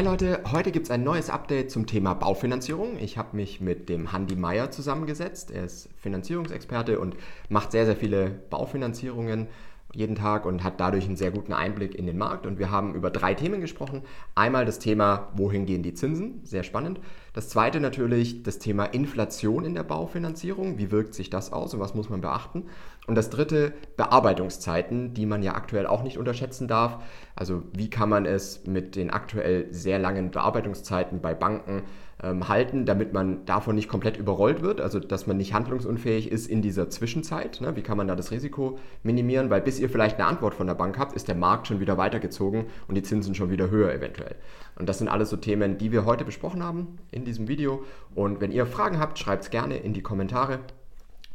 [0.00, 2.98] Hi Leute, heute gibt es ein neues Update zum Thema Baufinanzierung.
[2.98, 5.50] Ich habe mich mit dem Handy Meyer zusammengesetzt.
[5.50, 7.16] Er ist Finanzierungsexperte und
[7.50, 9.48] macht sehr, sehr viele Baufinanzierungen
[9.92, 12.46] jeden Tag und hat dadurch einen sehr guten Einblick in den Markt.
[12.46, 14.00] Und wir haben über drei Themen gesprochen.
[14.34, 16.40] Einmal das Thema, wohin gehen die Zinsen?
[16.44, 17.00] Sehr spannend.
[17.34, 20.78] Das zweite natürlich das Thema Inflation in der Baufinanzierung.
[20.78, 22.64] Wie wirkt sich das aus und was muss man beachten?
[23.10, 27.02] Und das dritte, Bearbeitungszeiten, die man ja aktuell auch nicht unterschätzen darf.
[27.34, 31.82] Also wie kann man es mit den aktuell sehr langen Bearbeitungszeiten bei Banken
[32.22, 36.46] ähm, halten, damit man davon nicht komplett überrollt wird, also dass man nicht handlungsunfähig ist
[36.46, 37.60] in dieser Zwischenzeit.
[37.60, 37.74] Ne?
[37.74, 39.50] Wie kann man da das Risiko minimieren?
[39.50, 41.98] Weil bis ihr vielleicht eine Antwort von der Bank habt, ist der Markt schon wieder
[41.98, 44.36] weitergezogen und die Zinsen schon wieder höher eventuell.
[44.78, 47.82] Und das sind alles so Themen, die wir heute besprochen haben in diesem Video.
[48.14, 50.60] Und wenn ihr Fragen habt, schreibt es gerne in die Kommentare.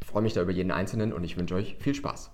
[0.06, 2.30] Ich freue mich da über jeden Einzelnen und ich wünsche euch viel Spaß.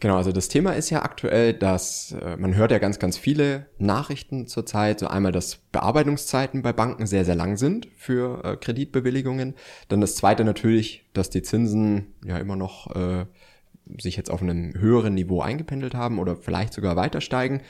[0.00, 3.66] Genau, also das Thema ist ja aktuell, dass äh, man hört ja ganz, ganz viele
[3.76, 4.98] Nachrichten zurzeit.
[4.98, 9.54] So einmal, dass Bearbeitungszeiten bei Banken sehr, sehr lang sind für äh, Kreditbewilligungen.
[9.88, 13.26] Dann das zweite natürlich, dass die Zinsen ja immer noch äh,
[14.00, 17.60] sich jetzt auf einem höheren Niveau eingependelt haben oder vielleicht sogar weiter steigen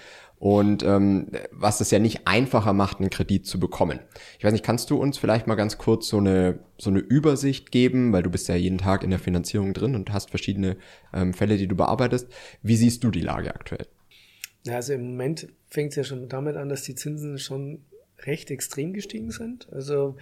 [0.42, 4.00] und ähm, was es ja nicht einfacher macht, einen Kredit zu bekommen.
[4.40, 7.70] Ich weiß nicht, kannst du uns vielleicht mal ganz kurz so eine so eine Übersicht
[7.70, 10.78] geben, weil du bist ja jeden Tag in der Finanzierung drin und hast verschiedene
[11.14, 12.26] ähm, Fälle, die du bearbeitest.
[12.60, 13.86] Wie siehst du die Lage aktuell?
[14.64, 17.84] Ja, also im Moment fängt es ja schon damit an, dass die Zinsen schon
[18.26, 19.72] recht extrem gestiegen sind.
[19.72, 20.16] Also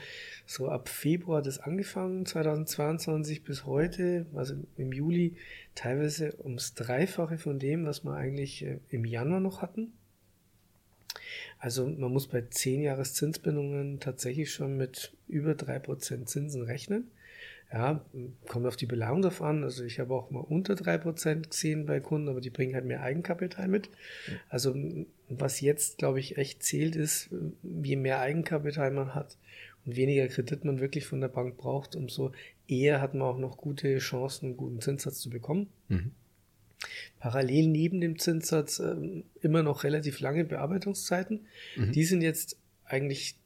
[0.44, 5.36] so ab Februar hat es angefangen, 2022 bis heute, also im Juli,
[5.74, 9.94] teilweise ums Dreifache von dem, was wir eigentlich äh, im Januar noch hatten.
[11.58, 17.10] Also man muss bei 10 Jahres Zinsbindungen tatsächlich schon mit über 3% Zinsen rechnen.
[17.72, 18.04] Ja,
[18.48, 19.62] kommt auf die Beleihung drauf an.
[19.62, 23.02] Also ich habe auch mal unter 3% gesehen bei Kunden, aber die bringen halt mehr
[23.02, 23.90] Eigenkapital mit.
[24.48, 24.74] Also
[25.28, 27.30] was jetzt, glaube ich, echt zählt, ist,
[27.62, 29.36] je mehr Eigenkapital man hat
[29.86, 32.32] und weniger Kredit man wirklich von der Bank braucht, umso
[32.66, 35.68] eher hat man auch noch gute Chancen, einen guten Zinssatz zu bekommen.
[35.88, 36.10] Mhm
[37.18, 38.96] parallel neben dem Zinssatz äh,
[39.40, 41.46] immer noch relativ lange Bearbeitungszeiten.
[41.76, 41.92] Mhm.
[41.92, 43.36] Die sind jetzt eigentlich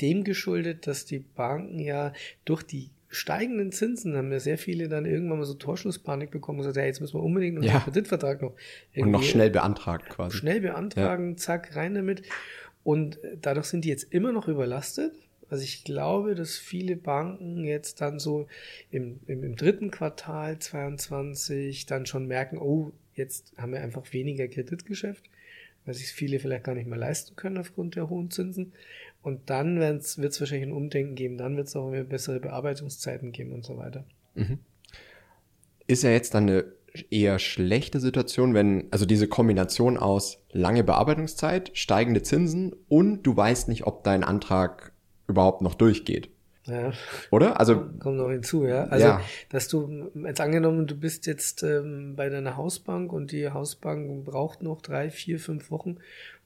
[0.00, 2.12] dem geschuldet, dass die Banken ja
[2.44, 6.62] durch die steigenden Zinsen haben ja sehr viele dann irgendwann mal so Torschlusspanik bekommen und
[6.62, 7.80] gesagt, ja, jetzt müssen wir unbedingt noch ja.
[7.80, 8.54] Kreditvertrag noch
[8.96, 10.36] und noch schnell beantragt quasi.
[10.36, 11.36] Schnell beantragen, ja.
[11.36, 12.22] zack, rein damit.
[12.84, 15.12] Und dadurch sind die jetzt immer noch überlastet,
[15.50, 18.46] also ich glaube, dass viele Banken jetzt dann so
[18.90, 24.46] im, im, im dritten Quartal 22 dann schon merken, oh, jetzt haben wir einfach weniger
[24.46, 25.24] Kreditgeschäft,
[25.84, 28.72] weil sich viele vielleicht gar nicht mehr leisten können aufgrund der hohen Zinsen.
[29.22, 33.32] Und dann wird es wahrscheinlich ein Umdenken geben, dann wird es auch mehr bessere Bearbeitungszeiten
[33.32, 34.04] geben und so weiter.
[34.34, 34.60] Mhm.
[35.88, 36.64] Ist ja jetzt dann eine
[37.10, 43.68] eher schlechte Situation, wenn, also diese Kombination aus lange Bearbeitungszeit, steigende Zinsen und du weißt
[43.68, 44.89] nicht, ob dein Antrag
[45.30, 46.28] überhaupt noch durchgeht.
[46.66, 46.92] Ja.
[47.30, 47.58] Oder?
[47.58, 48.84] Also kommt noch hinzu, ja.
[48.84, 49.22] Also, ja.
[49.48, 54.62] dass du jetzt angenommen, du bist jetzt ähm, bei deiner Hausbank und die Hausbank braucht
[54.62, 55.96] noch drei, vier, fünf Wochen,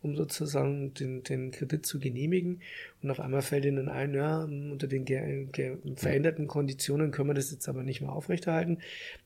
[0.02, 2.60] um sozusagen den, den Kredit zu genehmigen.
[3.02, 5.50] Und auf einmal fällt ihnen ein, ja, unter den
[5.96, 8.78] veränderten Konditionen können wir das jetzt aber nicht mehr aufrechterhalten.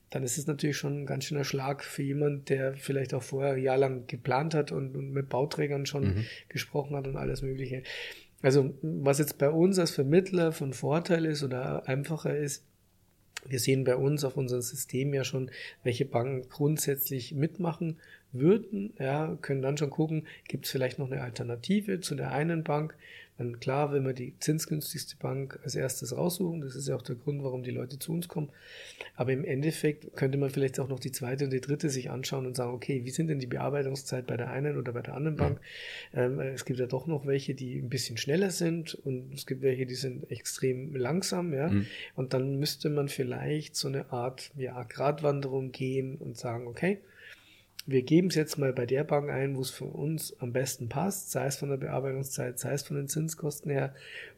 [0.09, 3.57] Dann ist es natürlich schon ein ganz schöner Schlag für jemanden, der vielleicht auch vorher
[3.57, 6.25] jahrelang geplant hat und, und mit Bauträgern schon mhm.
[6.49, 7.83] gesprochen hat und alles Mögliche.
[8.41, 12.63] Also was jetzt bei uns als Vermittler von Vorteil ist oder einfacher ist,
[13.45, 15.49] wir sehen bei uns auf unserem System ja schon,
[15.83, 17.97] welche Banken grundsätzlich mitmachen
[18.31, 22.63] würden, ja, können dann schon gucken, gibt es vielleicht noch eine Alternative zu der einen
[22.63, 22.95] Bank,
[23.39, 27.15] dann klar, wenn wir die zinsgünstigste Bank als erstes raussuchen, das ist ja auch der
[27.15, 28.49] Grund, warum die Leute zu uns kommen.
[29.15, 32.45] Aber im Endeffekt könnte man vielleicht auch noch die zweite und die dritte sich anschauen
[32.45, 35.37] und sagen, okay, wie sind denn die Bearbeitungszeit bei der einen oder bei der anderen
[35.37, 35.61] Bank?
[36.13, 39.61] Ähm, es gibt ja doch noch welche, die ein bisschen schneller sind und es gibt
[39.61, 41.69] welche, die sind extrem langsam, ja.
[41.69, 41.85] Mhm.
[42.15, 46.99] Und dann müsste man vielleicht so eine Art, ja, Gratwanderung gehen und sagen, okay,
[47.85, 50.89] wir geben es jetzt mal bei der Bank ein, wo es für uns am besten
[50.89, 53.93] passt, sei es von der Bearbeitungszeit, sei es von den Zinskosten her,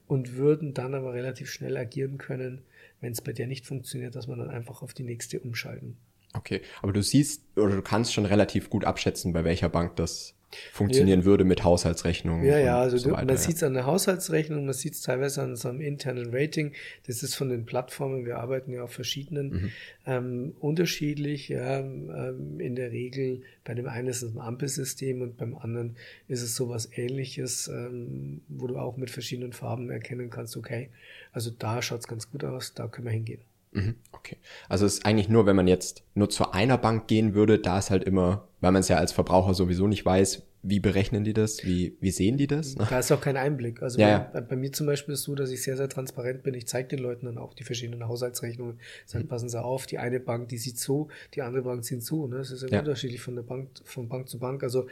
[0.07, 2.61] und würden dann aber relativ schnell agieren können,
[2.99, 5.97] wenn es bei der nicht funktioniert, dass man dann einfach auf die nächste umschalten.
[6.33, 10.33] Okay, aber du siehst oder du kannst schon relativ gut abschätzen, bei welcher Bank das
[10.71, 11.25] funktionieren ja.
[11.25, 12.45] würde mit Haushaltsrechnungen.
[12.45, 13.37] Ja, ja, also so weiter, man ja.
[13.37, 16.73] sieht es an der Haushaltsrechnung, man sieht es teilweise an so einem internen Rating.
[17.07, 19.71] Das ist von den Plattformen, wir arbeiten ja auf verschiedenen, mhm.
[20.05, 21.49] ähm, unterschiedlich.
[21.49, 25.95] Ja, ähm, in der Regel, bei dem einen ist es ein Ampelsystem und beim anderen
[26.27, 30.89] ist es sowas ähnliches, ähm, wo du auch mit verschiedenen Farben erkennen kannst, okay,
[31.31, 33.41] also da schaut es ganz gut aus, da können wir hingehen.
[33.71, 34.37] Mhm, okay.
[34.67, 37.79] Also es ist eigentlich nur, wenn man jetzt nur zu einer Bank gehen würde, da
[37.79, 41.33] ist halt immer weil man es ja als Verbraucher sowieso nicht weiß, wie berechnen die
[41.33, 42.75] das, wie, wie sehen die das?
[42.75, 43.81] Da ist auch kein Einblick.
[43.81, 46.43] Also ja, bei, bei, mir zum Beispiel ist es so, dass ich sehr, sehr transparent
[46.43, 46.53] bin.
[46.53, 48.79] Ich zeige den Leuten dann auch die verschiedenen Haushaltsrechnungen.
[49.05, 49.27] Sage, mhm.
[49.27, 52.27] passen Sie auf, die eine Bank, die sieht so, die andere Bank sieht so.
[52.27, 52.37] Ne?
[52.37, 52.79] Das ist ja, ja.
[52.79, 54.61] unterschiedlich von der Bank, von Bank zu Bank.
[54.61, 54.85] Also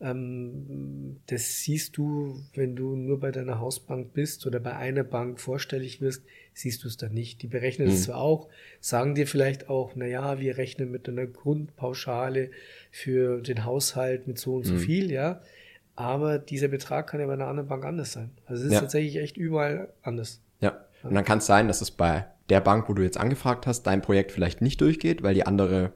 [0.00, 5.38] ähm, das siehst du, wenn du nur bei deiner Hausbank bist oder bei einer Bank
[5.38, 7.42] vorstellig wirst, siehst du es dann nicht.
[7.42, 8.02] Die berechnen es mhm.
[8.02, 8.48] zwar auch,
[8.80, 12.50] sagen dir vielleicht auch, na ja, wir rechnen mit einer Grundpauschale
[12.94, 14.78] für den Haushalt mit so und so mhm.
[14.78, 15.40] viel, ja.
[15.96, 18.30] Aber dieser Betrag kann ja bei einer anderen Bank anders sein.
[18.46, 18.80] Also es ist ja.
[18.80, 20.40] tatsächlich echt überall anders.
[20.60, 20.84] Ja.
[21.02, 23.82] Und dann kann es sein, dass es bei der Bank, wo du jetzt angefragt hast,
[23.82, 25.92] dein Projekt vielleicht nicht durchgeht, weil die andere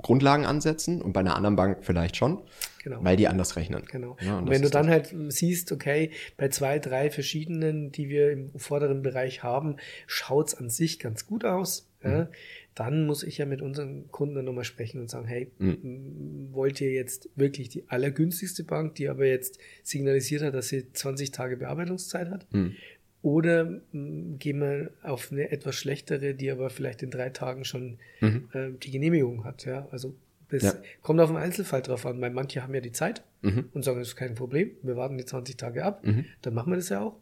[0.00, 2.40] Grundlagen ansetzen und bei einer anderen Bank vielleicht schon,
[2.84, 3.02] genau.
[3.02, 3.82] weil die anders rechnen.
[3.90, 4.16] Genau.
[4.20, 8.30] Ja, und, und wenn du dann halt siehst, okay, bei zwei, drei verschiedenen, die wir
[8.30, 9.76] im vorderen Bereich haben,
[10.06, 11.88] schaut's an sich ganz gut aus.
[12.04, 12.10] Mhm.
[12.10, 12.28] Ja,
[12.74, 16.48] dann muss ich ja mit unseren Kunden dann nochmal sprechen und sagen, hey, mhm.
[16.52, 21.30] wollt ihr jetzt wirklich die allergünstigste Bank, die aber jetzt signalisiert hat, dass sie 20
[21.30, 22.46] Tage Bearbeitungszeit hat?
[22.52, 22.76] Mhm.
[23.22, 27.98] Oder mh, gehen wir auf eine etwas schlechtere, die aber vielleicht in drei Tagen schon
[28.20, 28.48] mhm.
[28.52, 29.64] äh, die Genehmigung hat.
[29.64, 30.14] Ja, also
[30.48, 30.74] das ja.
[31.02, 33.68] kommt auf den Einzelfall drauf an, weil manche haben ja die Zeit mhm.
[33.72, 36.26] und sagen, das ist kein Problem, wir warten die 20 Tage ab, mhm.
[36.42, 37.16] dann machen wir das ja auch.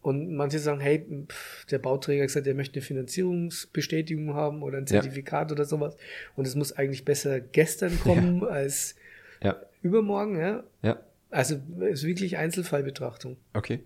[0.00, 4.78] Und manche sagen, hey, pff, der Bauträger hat gesagt, er möchte eine Finanzierungsbestätigung haben oder
[4.78, 5.54] ein Zertifikat ja.
[5.54, 5.96] oder sowas.
[6.36, 8.48] Und es muss eigentlich besser gestern kommen ja.
[8.48, 8.94] als
[9.82, 10.38] übermorgen.
[10.38, 10.64] Ja?
[10.82, 11.00] ja.
[11.30, 13.36] Also es ist wirklich Einzelfallbetrachtung.
[13.54, 13.80] Okay.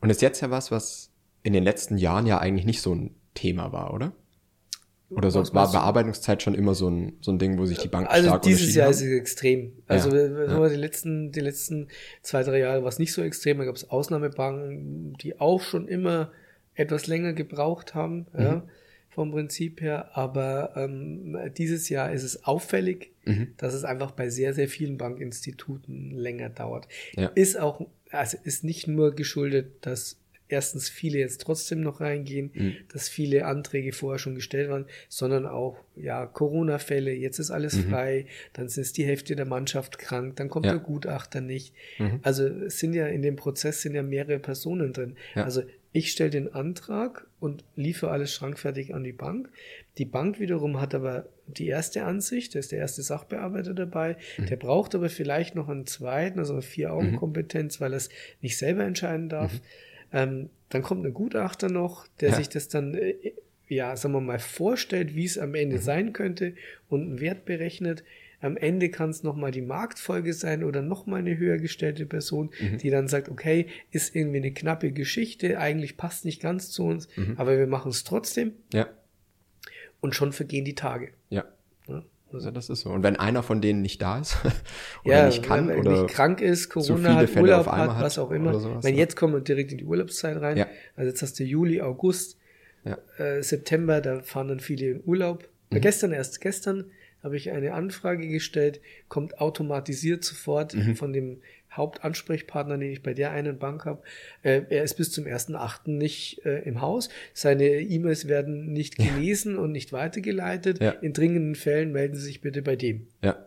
[0.00, 1.10] Und ist jetzt ja was, was
[1.42, 4.12] in den letzten Jahren ja eigentlich nicht so ein Thema war, oder?
[5.08, 8.10] Oder so war Bearbeitungszeit schon immer so ein, so ein Ding, wo sich die Banken
[8.10, 8.92] also stark dieses Jahr haben?
[8.92, 9.72] ist es extrem.
[9.86, 10.68] Also ja, ja.
[10.68, 11.88] die letzten die letzten
[12.22, 13.58] zwei drei Jahre war es nicht so extrem.
[13.58, 16.32] Da gab es Ausnahmebanken, die auch schon immer
[16.74, 18.42] etwas länger gebraucht haben mhm.
[18.42, 18.62] ja,
[19.08, 20.16] vom Prinzip her.
[20.16, 23.54] Aber ähm, dieses Jahr ist es auffällig, mhm.
[23.58, 26.88] dass es einfach bei sehr sehr vielen Bankinstituten länger dauert.
[27.14, 27.28] Ja.
[27.28, 30.18] Ist auch also ist nicht nur geschuldet, dass
[30.48, 32.76] erstens viele jetzt trotzdem noch reingehen, mhm.
[32.92, 37.12] dass viele Anträge vorher schon gestellt waren, sondern auch ja Corona-Fälle.
[37.12, 37.90] Jetzt ist alles mhm.
[37.90, 40.72] frei, dann ist die Hälfte der Mannschaft krank, dann kommt ja.
[40.72, 41.74] der Gutachter nicht.
[41.98, 42.20] Mhm.
[42.22, 45.16] Also es sind ja in dem Prozess sind ja mehrere Personen drin.
[45.34, 45.44] Ja.
[45.44, 45.62] Also
[45.96, 49.48] ich stelle den Antrag und liefere alles schrankfertig an die Bank.
[49.96, 54.46] Die Bank wiederum hat aber die erste Ansicht, da ist der erste Sachbearbeiter dabei, mhm.
[54.46, 57.84] der braucht aber vielleicht noch einen zweiten, also eine Vier-Augen-Kompetenz, mhm.
[57.84, 58.10] weil er es
[58.42, 59.54] nicht selber entscheiden darf.
[59.54, 59.60] Mhm.
[60.12, 62.36] Ähm, dann kommt ein Gutachter noch, der ja.
[62.36, 63.14] sich das dann, äh,
[63.68, 65.82] ja, sagen wir mal, vorstellt, wie es am Ende mhm.
[65.82, 66.54] sein könnte
[66.88, 68.04] und einen Wert berechnet.
[68.40, 72.78] Am Ende kann es nochmal die Marktfolge sein oder nochmal eine höher gestellte Person, mhm.
[72.78, 77.08] die dann sagt, okay, ist irgendwie eine knappe Geschichte, eigentlich passt nicht ganz zu uns,
[77.16, 77.34] mhm.
[77.38, 78.52] aber wir machen es trotzdem.
[78.72, 78.88] Ja.
[80.00, 81.12] Und schon vergehen die Tage.
[81.30, 81.44] Ja.
[81.88, 82.04] ja.
[82.32, 82.90] Also das ist so.
[82.90, 84.36] Und wenn einer von denen nicht da ist
[85.04, 88.18] oder ja, nicht kann wenn oder nicht krank ist, Corona hat, Fälle Urlaub hat, was
[88.18, 88.58] auch immer.
[88.58, 89.00] Sowas, wenn ja.
[89.00, 90.56] jetzt kommen wir direkt in die Urlaubszeit rein.
[90.56, 90.66] Ja.
[90.96, 92.38] Also jetzt hast du Juli, August,
[92.84, 95.48] äh, September, da fahren dann viele in Urlaub.
[95.70, 95.80] Mhm.
[95.80, 96.90] Gestern erst, gestern
[97.22, 100.96] habe ich eine Anfrage gestellt, kommt automatisiert sofort mhm.
[100.96, 101.40] von dem
[101.76, 104.02] Hauptansprechpartner, den ich bei der einen Bank habe.
[104.42, 105.90] Äh, er ist bis zum 1.8.
[105.90, 107.08] nicht äh, im Haus.
[107.32, 109.60] Seine E-Mails werden nicht gelesen ja.
[109.60, 110.80] und nicht weitergeleitet.
[110.80, 110.90] Ja.
[110.90, 113.08] In dringenden Fällen melden Sie sich bitte bei dem.
[113.22, 113.46] Ja.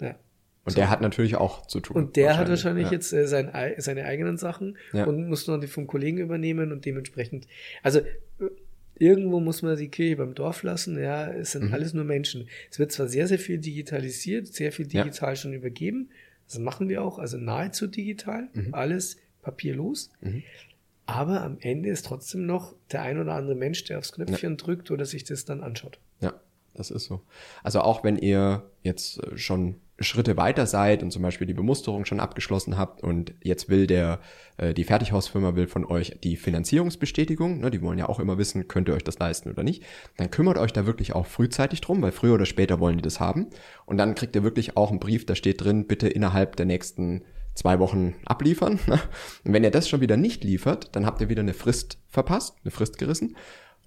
[0.00, 0.16] Ja.
[0.64, 0.76] Und so.
[0.76, 1.96] der hat natürlich auch zu tun.
[1.96, 2.40] Und der wahrscheinlich.
[2.40, 6.72] hat wahrscheinlich jetzt äh, sein, seine eigenen Sachen und muss noch die vom Kollegen übernehmen
[6.72, 7.46] und dementsprechend,
[7.82, 8.00] also
[8.98, 11.74] irgendwo muss man die Kirche beim Dorf lassen, ja, es sind mhm.
[11.74, 12.48] alles nur Menschen.
[12.70, 16.10] Es wird zwar sehr, sehr viel digitalisiert, sehr viel digital schon übergeben,
[16.48, 18.74] das machen wir auch, also nahezu digital, mhm.
[18.74, 20.10] alles papierlos.
[20.20, 20.42] Mhm.
[21.06, 24.56] Aber am Ende ist trotzdem noch der ein oder andere Mensch, der aufs Knöpfchen ja.
[24.56, 25.98] drückt oder sich das dann anschaut.
[26.20, 26.34] Ja,
[26.74, 27.22] das ist so.
[27.62, 32.04] Also auch wenn ihr jetzt äh, schon Schritte weiter seid und zum Beispiel die Bemusterung
[32.04, 34.20] schon abgeschlossen habt und jetzt will der,
[34.56, 38.68] äh, die Fertighausfirma will von euch die Finanzierungsbestätigung, ne, die wollen ja auch immer wissen,
[38.68, 39.82] könnt ihr euch das leisten oder nicht,
[40.16, 43.18] dann kümmert euch da wirklich auch frühzeitig drum, weil früher oder später wollen die das
[43.18, 43.48] haben
[43.86, 47.22] und dann kriegt ihr wirklich auch einen Brief, da steht drin, bitte innerhalb der nächsten
[47.54, 48.78] zwei Wochen abliefern.
[48.86, 49.00] Ne?
[49.44, 52.56] Und wenn ihr das schon wieder nicht liefert, dann habt ihr wieder eine Frist verpasst,
[52.62, 53.36] eine Frist gerissen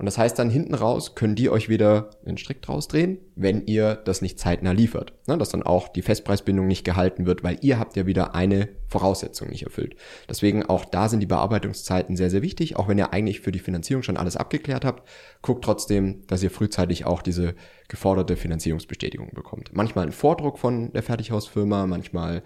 [0.02, 3.68] und das heißt dann hinten raus können die euch wieder den Strick draus drehen, wenn
[3.68, 5.14] ihr das nicht zeitnah liefert.
[5.28, 8.70] Ne, dass dann auch die Festpreisbindung nicht gehalten wird, weil ihr habt ja wieder eine
[8.88, 9.96] Voraussetzung nicht erfüllt.
[10.28, 12.78] Deswegen auch da sind die Bearbeitungszeiten sehr, sehr wichtig.
[12.78, 15.08] Auch wenn ihr eigentlich für die Finanzierung schon alles abgeklärt habt,
[15.44, 17.54] guckt trotzdem, dass ihr frühzeitig auch diese
[17.88, 19.70] geforderte Finanzierungsbestätigung bekommt.
[19.72, 22.42] Manchmal ein Vordruck von der Fertighausfirma, manchmal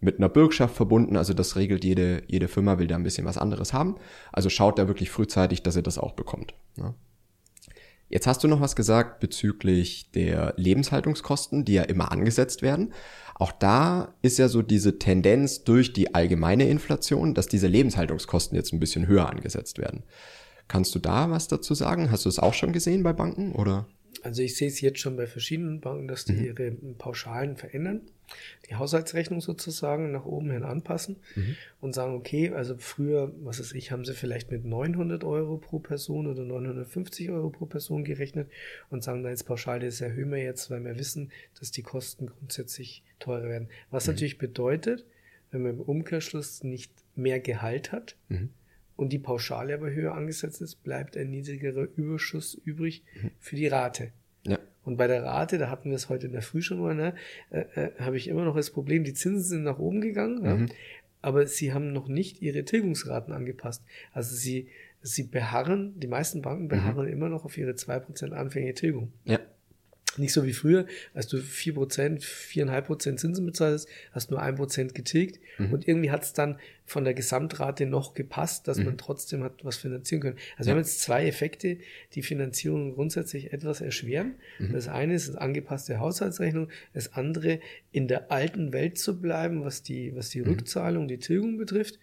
[0.00, 1.16] mit einer Bürgschaft verbunden.
[1.16, 3.96] Also das regelt jede, jede Firma, will da ein bisschen was anderes haben.
[4.32, 6.54] Also schaut da wirklich frühzeitig, dass ihr das auch bekommt.
[6.78, 6.94] Ne?
[8.08, 12.94] Jetzt hast du noch was gesagt bezüglich der Lebenshaltungskosten, die ja immer angesetzt werden.
[13.34, 18.72] Auch da ist ja so diese Tendenz durch die allgemeine Inflation, dass diese Lebenshaltungskosten jetzt
[18.72, 20.04] ein bisschen höher angesetzt werden.
[20.68, 22.10] Kannst du da was dazu sagen?
[22.10, 23.86] Hast du es auch schon gesehen bei Banken oder?
[24.22, 26.44] Also ich sehe es jetzt schon bei verschiedenen Banken, dass die mhm.
[26.44, 28.02] ihre Pauschalen verändern,
[28.68, 31.56] die Haushaltsrechnung sozusagen nach oben hin anpassen mhm.
[31.80, 35.78] und sagen, okay, also früher, was weiß ich, haben sie vielleicht mit 900 Euro pro
[35.78, 38.50] Person oder 950 Euro pro Person gerechnet
[38.90, 42.26] und sagen dann jetzt pauschal, das erhöhen wir jetzt, weil wir wissen, dass die Kosten
[42.26, 43.68] grundsätzlich teurer werden.
[43.90, 44.12] Was mhm.
[44.12, 45.04] natürlich bedeutet,
[45.50, 48.50] wenn man im Umkehrschluss nicht mehr Gehalt hat, mhm
[48.98, 53.30] und die Pauschale aber höher angesetzt ist, bleibt ein niedrigerer Überschuss übrig mhm.
[53.38, 54.10] für die Rate.
[54.44, 54.58] Ja.
[54.88, 57.14] Und bei der Rate, da hatten wir es heute in der Früh schon mal, ne,
[57.50, 60.66] äh, äh, habe ich immer noch das Problem, die Zinsen sind nach oben gegangen, mhm.
[60.66, 60.74] ja,
[61.20, 63.84] aber sie haben noch nicht ihre Tilgungsraten angepasst.
[64.14, 64.68] Also sie,
[65.02, 66.68] sie beharren, die meisten Banken mhm.
[66.68, 67.12] beharren mhm.
[67.12, 69.12] immer noch auf ihre 2% anfängliche Tilgung.
[69.26, 69.40] Ja.
[70.18, 75.40] Nicht so wie früher, als du 4%, 4,5% Zinsen bezahlt hast, hast nur 1% getilgt.
[75.58, 75.72] Mhm.
[75.72, 78.86] Und irgendwie hat es dann von der Gesamtrate noch gepasst, dass mhm.
[78.86, 80.36] man trotzdem hat was finanzieren können.
[80.56, 80.74] Also ja.
[80.74, 81.78] wir haben jetzt zwei Effekte,
[82.14, 84.36] die Finanzierung grundsätzlich etwas erschweren.
[84.58, 84.72] Mhm.
[84.72, 87.60] Das eine ist eine angepasste Haushaltsrechnung, das andere
[87.92, 90.48] in der alten Welt zu bleiben, was die, was die mhm.
[90.48, 91.98] Rückzahlung, die Tilgung betrifft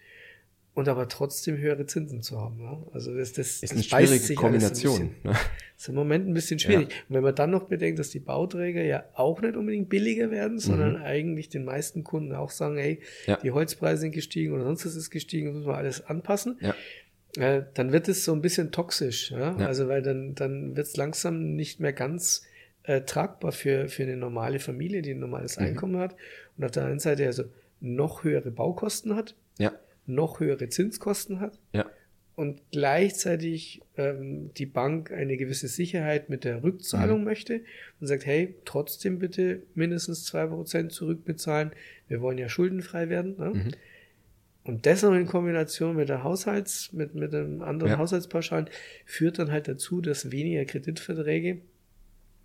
[0.76, 2.60] und aber trotzdem höhere Zinsen zu haben.
[2.60, 2.78] Ja?
[2.92, 5.00] Also das, das, ist das eine schwierige Kombination.
[5.00, 5.36] Ein ne?
[5.74, 6.90] ist im Moment ein bisschen schwierig.
[6.90, 6.96] Ja.
[7.08, 10.58] Und wenn man dann noch bedenkt, dass die Bauträger ja auch nicht unbedingt billiger werden,
[10.58, 11.02] sondern mhm.
[11.02, 13.38] eigentlich den meisten Kunden auch sagen, hey, ja.
[13.42, 16.58] die Holzpreise sind gestiegen oder sonst was ist gestiegen, müssen wir alles anpassen.
[16.60, 16.74] Ja.
[17.38, 19.30] Äh, dann wird es so ein bisschen toxisch.
[19.30, 19.56] Ja?
[19.56, 22.42] Also weil dann, dann wird es langsam nicht mehr ganz
[22.82, 25.68] äh, tragbar für, für eine normale Familie, die ein normales mhm.
[25.68, 26.16] Einkommen hat
[26.58, 27.44] und auf der einen Seite also
[27.80, 29.34] noch höhere Baukosten hat.
[30.06, 31.86] Noch höhere Zinskosten hat ja.
[32.34, 37.24] und gleichzeitig ähm, die Bank eine gewisse Sicherheit mit der Rückzahlung mhm.
[37.24, 37.60] möchte
[38.00, 41.72] und sagt, hey, trotzdem bitte mindestens zwei Prozent zurückbezahlen.
[42.08, 43.36] Wir wollen ja schuldenfrei werden.
[43.36, 43.50] Ne?
[43.50, 43.70] Mhm.
[44.64, 47.98] Und das noch in Kombination mit der Haushalts, mit, mit einem anderen ja.
[47.98, 48.68] Haushaltspauschalen
[49.04, 51.60] führt dann halt dazu, dass weniger Kreditverträge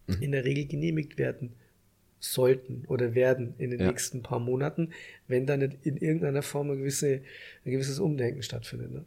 [0.08, 0.18] mhm.
[0.22, 1.54] in der Regel genehmigt werden
[2.22, 3.88] sollten oder werden in den ja.
[3.88, 4.92] nächsten paar Monaten,
[5.28, 7.22] wenn da nicht in irgendeiner Form ein, gewisse,
[7.66, 8.92] ein gewisses Umdenken stattfindet.
[8.92, 9.06] Ne?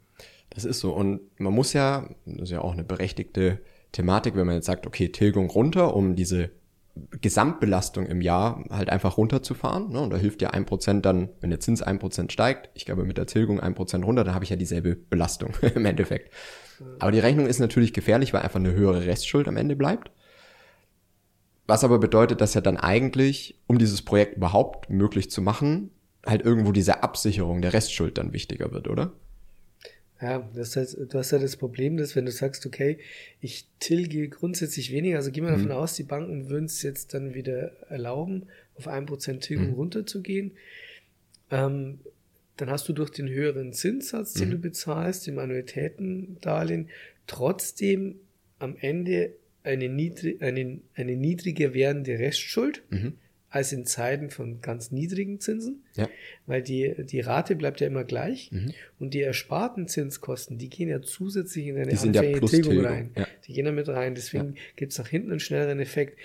[0.51, 0.93] Das ist so.
[0.93, 3.59] Und man muss ja, das ist ja auch eine berechtigte
[3.93, 6.51] Thematik, wenn man jetzt sagt, okay, Tilgung runter, um diese
[7.21, 9.91] Gesamtbelastung im Jahr halt einfach runterzufahren.
[9.91, 10.01] Ne?
[10.01, 13.05] Und da hilft ja ein Prozent dann, wenn der Zins ein Prozent steigt, ich glaube
[13.05, 16.31] mit der Tilgung ein Prozent runter, dann habe ich ja dieselbe Belastung im Endeffekt.
[16.99, 20.11] Aber die Rechnung ist natürlich gefährlich, weil einfach eine höhere Restschuld am Ende bleibt.
[21.67, 25.89] Was aber bedeutet, dass ja dann eigentlich, um dieses Projekt überhaupt möglich zu machen,
[26.25, 29.13] halt irgendwo diese Absicherung der Restschuld dann wichtiger wird, oder?
[30.21, 32.99] Ja, das heißt, du hast ja das Problem, dass wenn du sagst, okay,
[33.41, 35.71] ich tilge grundsätzlich weniger, also gehen wir davon mhm.
[35.71, 39.73] aus, die Banken würden es jetzt dann wieder erlauben, auf ein Prozent Tilgung mhm.
[39.73, 40.51] runterzugehen,
[41.51, 41.99] ähm,
[42.57, 44.53] dann hast du durch den höheren Zinssatz, den mhm.
[44.53, 46.89] du bezahlst, im Annuitätendarlehen,
[47.27, 48.15] trotzdem
[48.59, 49.33] am Ende
[49.65, 53.13] eine, niedrig, eine, eine niedriger werdende Restschuld mhm.
[53.49, 56.07] als in Zeiten von ganz niedrigen Zinsen, ja.
[56.45, 58.73] weil die, die Rate bleibt ja immer gleich mhm.
[58.99, 63.11] und die ersparten Zinskosten, die gehen ja zusätzlich in eine die anfängliche ja Tilgung rein.
[63.17, 63.27] Ja.
[63.47, 64.61] Die gehen da mit rein, deswegen ja.
[64.75, 66.17] gibt es nach hinten einen schnelleren Effekt.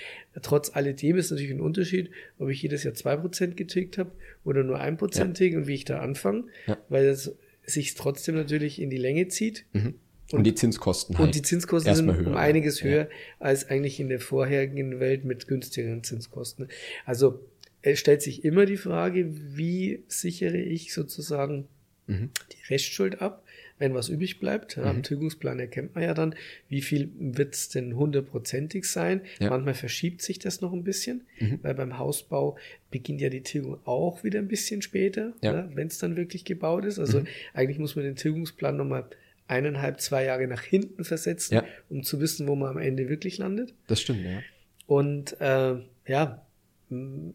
[0.42, 4.12] Trotz alledem ist natürlich ein Unterschied, ob ich jedes Jahr zwei Prozent getilgt habe
[4.44, 6.44] oder nur ein Prozent tilge und wie ich da anfange,
[6.88, 9.64] weil es sich trotzdem natürlich in die Länge zieht.
[9.73, 9.94] Mhm
[10.32, 11.26] und, und, die Zinskosten halt.
[11.26, 12.26] Und die Zinskosten sind höher.
[12.28, 13.08] um einiges höher ja.
[13.38, 16.68] als eigentlich in der vorherigen Welt mit günstigeren Zinskosten.
[17.04, 17.40] Also
[17.82, 21.66] es stellt sich immer die Frage, wie sichere ich sozusagen
[22.06, 22.30] mhm.
[22.52, 23.42] die Restschuld ab,
[23.78, 24.76] wenn was übrig bleibt.
[24.76, 24.84] Mhm.
[24.84, 26.34] Am Tilgungsplan erkennt man ja dann,
[26.68, 29.22] wie viel wird es denn hundertprozentig sein.
[29.40, 29.50] Ja.
[29.50, 31.60] Manchmal verschiebt sich das noch ein bisschen, mhm.
[31.62, 32.56] weil beim Hausbau
[32.90, 35.68] beginnt ja die Tilgung auch wieder ein bisschen später, ja.
[35.75, 36.99] wenn es dann wirklich gebaut ist.
[36.99, 37.26] Also mhm.
[37.54, 39.06] eigentlich muss man den Tilgungsplan nochmal
[39.50, 41.64] eineinhalb, zwei Jahre nach hinten versetzen, ja.
[41.88, 43.75] um zu wissen, wo man am Ende wirklich landet.
[43.87, 44.40] Das stimmt, ja.
[44.87, 45.76] Und äh,
[46.07, 46.47] ja,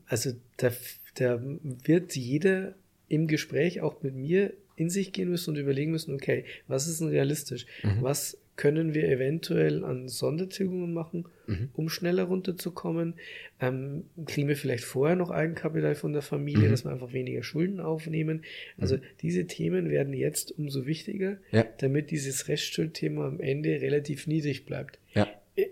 [0.07, 0.71] also da,
[1.15, 2.75] da wird jeder
[3.07, 7.01] im Gespräch auch mit mir in sich gehen müssen und überlegen müssen, okay, was ist
[7.01, 7.65] denn realistisch?
[7.83, 8.01] Mhm.
[8.01, 11.69] Was können wir eventuell an Sondertilgungen machen, mhm.
[11.73, 13.15] um schneller runterzukommen?
[13.59, 16.71] Ähm, kriegen wir vielleicht vorher noch Eigenkapital von der Familie, mhm.
[16.71, 18.43] dass wir einfach weniger Schulden aufnehmen?
[18.77, 19.01] Also mhm.
[19.21, 21.65] diese Themen werden jetzt umso wichtiger, ja.
[21.79, 24.99] damit dieses Restschuldthema am Ende relativ niedrig bleibt.
[25.13, 25.27] Ja.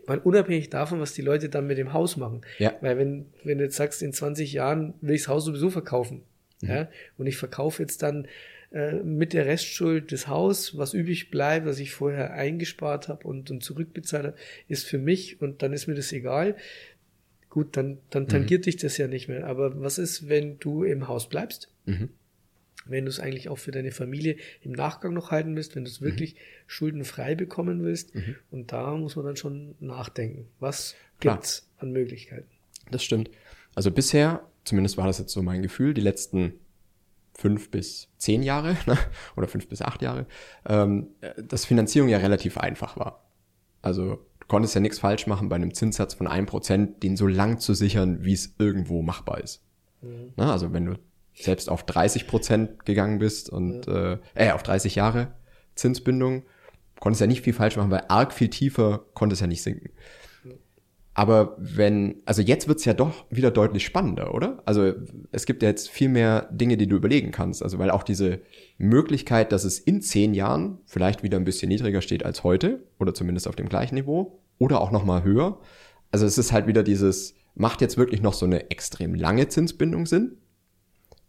[0.07, 2.41] Man, unabhängig davon, was die Leute dann mit dem Haus machen.
[2.57, 2.73] Ja.
[2.79, 6.21] Weil wenn, wenn du jetzt sagst, in 20 Jahren will ich das Haus sowieso verkaufen,
[6.61, 6.69] mhm.
[6.69, 8.27] ja, und ich verkaufe jetzt dann
[8.73, 13.51] äh, mit der Restschuld des Haus, was übrig bleibt, was ich vorher eingespart habe und,
[13.51, 14.37] und zurückbezahlt habe,
[14.67, 16.55] ist für mich und dann ist mir das egal.
[17.51, 18.29] Gut, dann, dann mhm.
[18.29, 18.63] tangiert mhm.
[18.63, 19.45] dich das ja nicht mehr.
[19.45, 21.71] Aber was ist, wenn du im Haus bleibst?
[21.85, 22.09] Mhm.
[22.85, 25.91] Wenn du es eigentlich auch für deine Familie im Nachgang noch halten willst, wenn du
[25.91, 26.05] es mhm.
[26.05, 28.15] wirklich schuldenfrei bekommen willst.
[28.15, 28.37] Mhm.
[28.49, 30.47] Und da muss man dann schon nachdenken.
[30.59, 32.49] Was gibt es an Möglichkeiten?
[32.89, 33.29] Das stimmt.
[33.75, 36.53] Also bisher, zumindest war das jetzt so mein Gefühl, die letzten
[37.35, 38.97] fünf bis zehn Jahre ne,
[39.35, 40.25] oder fünf bis acht Jahre,
[40.67, 43.25] ähm, dass Finanzierung ja relativ einfach war.
[43.81, 47.59] Also Du konntest ja nichts falsch machen bei einem Zinssatz von 1%, den so lang
[47.59, 49.63] zu sichern, wie es irgendwo machbar ist.
[50.01, 50.33] Mhm.
[50.35, 50.95] Na, also wenn du
[51.33, 54.13] selbst auf 30% gegangen bist und ja.
[54.13, 55.33] äh, äh, auf 30 Jahre
[55.75, 56.43] Zinsbindung,
[56.99, 59.91] konntest ja nicht viel falsch machen, weil arg viel tiefer konntest ja nicht sinken.
[61.15, 64.63] Aber wenn, also jetzt wird's ja doch wieder deutlich spannender, oder?
[64.65, 64.93] Also
[65.31, 67.61] es gibt ja jetzt viel mehr Dinge, die du überlegen kannst.
[67.61, 68.41] Also weil auch diese
[68.79, 73.13] Möglichkeit, dass es in zehn Jahren vielleicht wieder ein bisschen niedriger steht als heute, oder
[73.13, 75.59] zumindest auf dem gleichen Niveau, oder auch nochmal höher.
[76.11, 80.07] Also es ist halt wieder dieses, macht jetzt wirklich noch so eine extrem lange Zinsbindung
[80.07, 80.37] Sinn?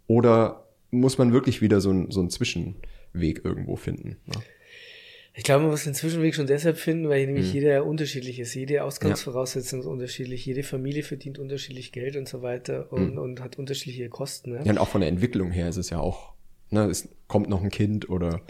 [0.06, 4.16] Oder muss man wirklich wieder so, ein, so einen Zwischenweg irgendwo finden?
[4.26, 4.40] Ja?
[5.36, 7.54] Ich glaube, man muss den Zwischenweg schon deshalb finden, weil nämlich mhm.
[7.54, 8.54] jeder unterschiedlich ist.
[8.54, 10.46] Jede Ausgangsvoraussetzung ist unterschiedlich.
[10.46, 13.18] Jede Familie verdient unterschiedlich Geld und so weiter und, mhm.
[13.18, 14.52] und hat unterschiedliche Kosten.
[14.52, 14.60] Ne?
[14.64, 16.34] Ja, und auch von der Entwicklung her ist es ja auch
[16.74, 18.42] Ne, es kommt noch ein Kind oder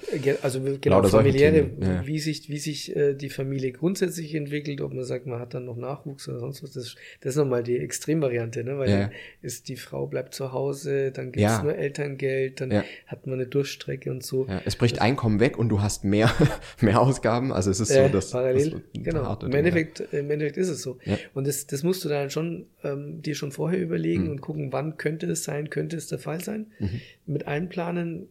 [0.42, 2.06] also genau familiäre, ja.
[2.06, 5.64] wie sich wie sich äh, die Familie grundsätzlich entwickelt, ob man sagt, man hat dann
[5.64, 6.72] noch Nachwuchs oder sonst was.
[6.72, 8.78] Das, das ist nochmal die Extremvariante, ne?
[8.78, 9.10] weil ja.
[9.42, 11.62] ist die Frau bleibt zu Hause, dann gibt's ja.
[11.62, 14.46] nur Elterngeld, dann hat man eine Durchstrecke und so.
[14.64, 16.32] es bricht das, Einkommen weg und du hast mehr
[16.80, 17.52] mehr Ausgaben.
[17.52, 19.38] Also es ist so, dass parallel das genau.
[19.40, 20.98] Im Endeffekt im Endeffekt ist es so.
[21.32, 24.30] Und das das musst du dann schon ähm, dir schon vorher überlegen mhm.
[24.30, 26.66] und gucken, wann könnte es sein, könnte es der Fall sein.
[26.80, 27.00] Mhm.
[27.26, 28.28] Mit einplanen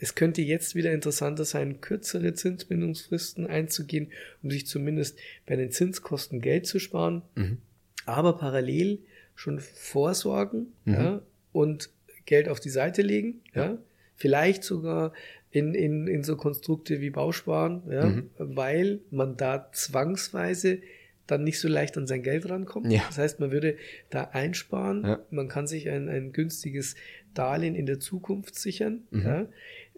[0.00, 6.40] es könnte jetzt wieder interessanter sein, kürzere Zinsbindungsfristen einzugehen, um sich zumindest bei den Zinskosten
[6.40, 7.58] Geld zu sparen, mhm.
[8.04, 9.00] aber parallel
[9.34, 10.94] schon vorsorgen mhm.
[10.94, 11.90] ja, und
[12.26, 13.64] Geld auf die Seite legen, ja.
[13.64, 13.78] ja.
[14.14, 15.12] vielleicht sogar
[15.50, 18.30] in, in, in so Konstrukte wie Bausparen, ja, mhm.
[18.38, 20.78] weil man da zwangsweise
[21.26, 22.92] dann nicht so leicht an sein Geld rankommt.
[22.92, 23.02] Ja.
[23.06, 23.76] Das heißt, man würde
[24.10, 25.20] da einsparen, ja.
[25.30, 26.94] man kann sich ein, ein günstiges
[27.34, 29.02] Darlehen in der Zukunft sichern.
[29.10, 29.22] Mhm.
[29.22, 29.48] Ja.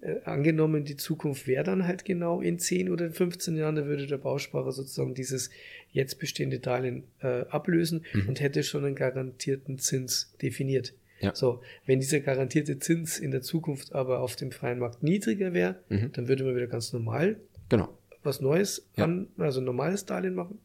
[0.00, 4.06] Äh, angenommen, die Zukunft wäre dann halt genau in 10 oder 15 Jahren, da würde
[4.06, 5.50] der Bausparer sozusagen dieses
[5.90, 8.28] jetzt bestehende Darlehen äh, ablösen mhm.
[8.28, 10.94] und hätte schon einen garantierten Zins definiert.
[11.20, 11.34] Ja.
[11.34, 15.76] So, wenn dieser garantierte Zins in der Zukunft aber auf dem freien Markt niedriger wäre,
[15.88, 16.12] mhm.
[16.12, 17.36] dann würde man wieder ganz normal
[17.68, 17.88] genau.
[18.22, 19.04] was Neues ja.
[19.04, 20.60] an, also normales Darlehen machen.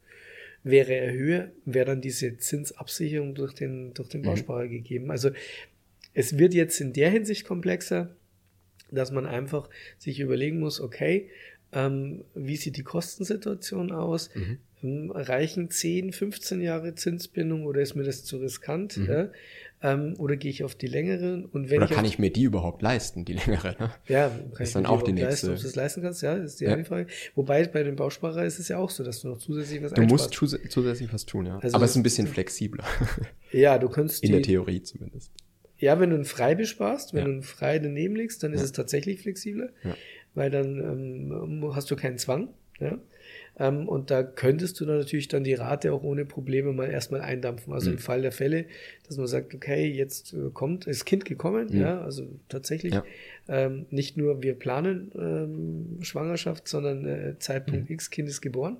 [0.63, 4.25] Wäre er höher, wäre dann diese Zinsabsicherung durch den, durch den mhm.
[4.25, 5.11] Bausparer gegeben.
[5.11, 5.31] Also
[6.13, 8.15] es wird jetzt in der Hinsicht komplexer,
[8.91, 11.29] dass man einfach sich überlegen muss, okay,
[11.71, 14.29] ähm, wie sieht die Kostensituation aus?
[14.35, 14.57] Mhm.
[14.83, 18.97] Ähm, reichen 10, 15 Jahre Zinsbindung oder ist mir das zu riskant?
[18.97, 19.05] Mhm.
[19.07, 19.31] Ja?
[19.85, 21.45] Ähm, oder gehe ich auf die längeren?
[21.45, 23.75] Und wenn oder ich kann ich mir die überhaupt leisten, die längere?
[23.77, 23.91] Ne?
[24.07, 25.47] Ja, kann ist dann auch die nächste.
[25.47, 26.73] Leisten, ob du es leisten kannst, ja, ist die ja.
[26.73, 27.07] eine Frage.
[27.35, 30.03] Wobei bei dem Bausparer ist es ja auch so, dass du noch zusätzlich was Du
[30.03, 31.59] musst zusätzlich was tun, ja.
[31.59, 32.85] Also Aber es ist ein bisschen flexibler.
[33.51, 35.31] Ja, du kannst In der Theorie zumindest.
[35.77, 37.25] Ja, wenn du einen frei besparst, wenn ja.
[37.25, 38.65] du einen frei daneben legst, dann ist ja.
[38.65, 39.97] es tatsächlich flexibler, ja.
[40.33, 42.49] weil dann ähm, hast du keinen Zwang.
[42.79, 42.97] Ja?
[43.59, 47.21] Ähm, und da könntest du dann natürlich dann die Rate auch ohne Probleme mal erstmal
[47.21, 47.73] eindampfen.
[47.73, 47.97] Also mhm.
[47.97, 48.65] im Fall der Fälle,
[49.07, 51.81] dass man sagt, okay, jetzt äh, kommt, ist Kind gekommen, mhm.
[51.81, 52.95] ja, also tatsächlich
[53.47, 57.93] ähm, nicht nur wir planen ähm, Schwangerschaft, sondern äh, Zeitpunkt mhm.
[57.93, 58.77] X, Kind ist geboren,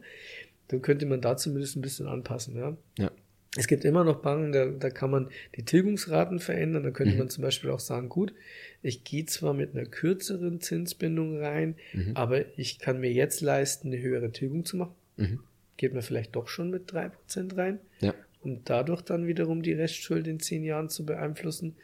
[0.69, 2.55] dann könnte man da zumindest ein bisschen anpassen.
[2.55, 2.77] Ja.
[2.97, 3.11] ja.
[3.55, 6.83] Es gibt immer noch Banken, da, da kann man die Tilgungsraten verändern.
[6.83, 7.19] Da könnte mhm.
[7.19, 8.33] man zum Beispiel auch sagen, gut,
[8.81, 12.11] ich gehe zwar mit einer kürzeren Zinsbindung rein, mhm.
[12.15, 14.95] aber ich kann mir jetzt leisten, eine höhere Tilgung zu machen.
[15.17, 15.39] Mhm.
[15.77, 18.13] Geht man vielleicht doch schon mit drei Prozent rein, ja.
[18.41, 21.75] um dadurch dann wiederum die Restschuld in zehn Jahren zu beeinflussen.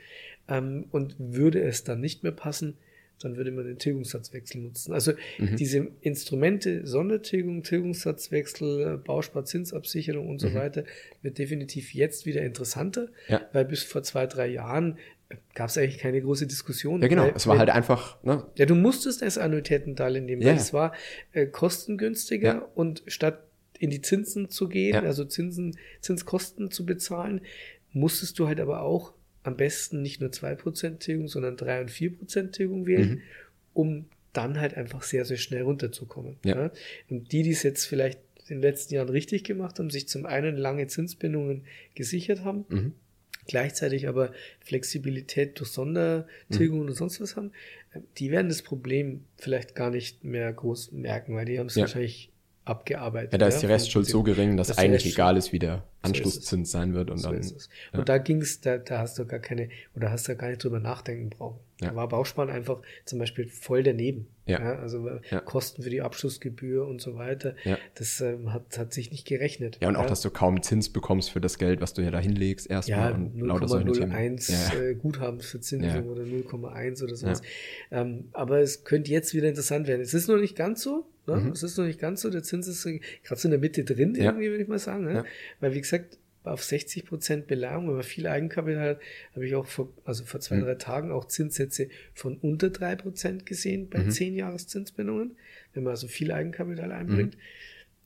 [0.48, 2.78] Ähm, und würde es dann nicht mehr passen,
[3.20, 4.94] dann würde man den Tilgungssatzwechsel nutzen.
[4.94, 5.56] Also mhm.
[5.56, 10.56] diese Instrumente, Sondertilgung, Tilgungssatzwechsel, Bausparzinsabsicherung und so mhm.
[10.56, 10.84] weiter,
[11.22, 13.42] wird definitiv jetzt wieder interessanter, ja.
[13.54, 14.98] weil bis vor zwei, drei Jahren
[15.54, 17.02] gab es eigentlich keine große Diskussion.
[17.02, 17.24] Ja, genau.
[17.24, 18.22] Weil, es war halt einfach.
[18.24, 18.46] Ne?
[18.56, 20.50] Ja, du musstest als Annuitätendarlehen nehmen, ja.
[20.50, 20.94] weil es war
[21.34, 22.70] äh, kostengünstiger ja.
[22.76, 23.44] und statt
[23.78, 27.42] in die Zinsen zu gehen, also Zinsen, Zinskosten zu bezahlen,
[27.94, 32.52] musstest du halt aber auch am besten nicht nur 2% Tilgung, sondern 3 und 4%
[32.52, 33.22] Tilgung wählen, mhm.
[33.74, 36.38] um dann halt einfach sehr, sehr schnell runterzukommen.
[36.44, 36.64] Ja.
[36.64, 36.72] ja.
[37.10, 40.26] Und die, die es jetzt vielleicht in den letzten Jahren richtig gemacht haben, sich zum
[40.26, 41.64] einen lange Zinsbindungen
[41.96, 42.94] gesichert haben, mhm.
[43.48, 46.88] gleichzeitig aber Flexibilität durch Sondertilgung mhm.
[46.88, 47.52] und sonst was haben,
[47.94, 51.76] äh, die werden das Problem vielleicht gar nicht mehr groß merken, weil die haben es
[51.76, 51.82] ja.
[51.82, 52.29] wahrscheinlich
[52.70, 53.34] abgearbeitet.
[53.34, 56.72] Ja, da ist die Restschuld so gering, dass, dass eigentlich egal ist, wie der Anschlusszins
[56.72, 57.10] so sein wird.
[57.10, 58.00] Und so dann, ja.
[58.00, 60.64] Und da ging es, da, da hast du gar keine, oder hast du gar nicht
[60.64, 61.60] drüber nachdenken brauchen.
[61.82, 61.90] Ja.
[61.90, 64.28] Da war Bausparen einfach zum Beispiel voll daneben.
[64.50, 64.60] Ja.
[64.60, 65.40] ja also äh, ja.
[65.40, 67.56] Kosten für die Abschlussgebühr und so weiter.
[67.64, 67.78] Ja.
[67.96, 69.78] Das ähm, hat, hat sich nicht gerechnet.
[69.82, 72.20] Ja, und auch, dass du kaum Zins bekommst für das Geld, was du ja da
[72.20, 73.12] hinlegst erstmal.
[73.12, 77.42] Ja, 0,01 äh, Guthaben für Zinsen oder 0,1 oder sowas.
[77.92, 80.02] Ähm, aber es könnte jetzt wieder interessant werden.
[80.02, 81.06] Es ist noch nicht ganz so.
[81.28, 81.36] Ne?
[81.36, 81.52] Mhm.
[81.52, 82.30] Es ist noch nicht ganz so.
[82.30, 85.06] Der Zins ist gerade so in der Mitte drin, irgendwie, würde ich mal sagen.
[85.06, 85.24] Ne?
[85.60, 89.00] Weil, wie gesagt, auf 60 Prozent Beleihung, wenn man viel Eigenkapital hat,
[89.34, 90.62] habe ich auch vor, also vor zwei, mhm.
[90.62, 94.12] drei Tagen auch Zinssätze von unter drei Prozent gesehen bei mhm.
[94.12, 95.36] 10 Jahreszinsbindungen,
[95.74, 97.36] wenn man also viel Eigenkapital einbringt.
[97.36, 97.42] Mhm.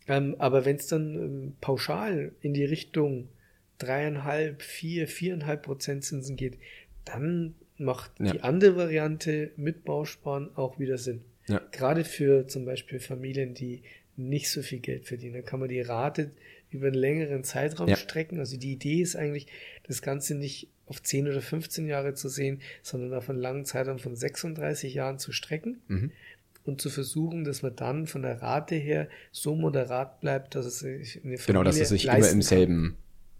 [0.07, 3.29] Ähm, aber wenn es dann ähm, pauschal in die Richtung
[3.77, 6.57] dreieinhalb, vier, viereinhalb Prozent Zinsen geht,
[7.05, 8.31] dann macht ja.
[8.31, 11.21] die andere Variante mit Bausparen auch wieder Sinn.
[11.47, 11.61] Ja.
[11.71, 13.83] Gerade für zum Beispiel Familien, die
[14.15, 15.33] nicht so viel Geld verdienen.
[15.33, 16.31] Dann kann man die Rate
[16.73, 17.95] über einen längeren Zeitraum ja.
[17.95, 18.39] strecken.
[18.39, 19.47] Also die Idee ist eigentlich,
[19.87, 23.99] das Ganze nicht auf 10 oder 15 Jahre zu sehen, sondern auf einen langen Zeitraum
[23.99, 26.11] von 36 Jahren zu strecken mhm.
[26.65, 30.79] und zu versuchen, dass man dann von der Rate her so moderat bleibt, dass es
[30.79, 32.97] sich eine Familie Genau, dass es sich immer im selben,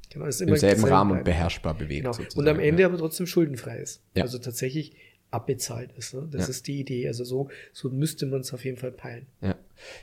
[0.10, 1.26] genau, im selben Rahmen bleibt.
[1.26, 2.06] beherrschbar bewegt.
[2.06, 2.18] Genau.
[2.36, 2.88] Und am Ende ja.
[2.88, 4.02] aber trotzdem schuldenfrei ist.
[4.16, 4.24] Ja.
[4.24, 4.94] Also tatsächlich
[5.32, 6.14] abbezahlt ist.
[6.14, 6.28] Ne?
[6.32, 6.50] Das ja.
[6.50, 7.08] ist die Idee.
[7.08, 9.26] Also so, so müsste man es auf jeden Fall peilen.
[9.42, 9.56] Ja.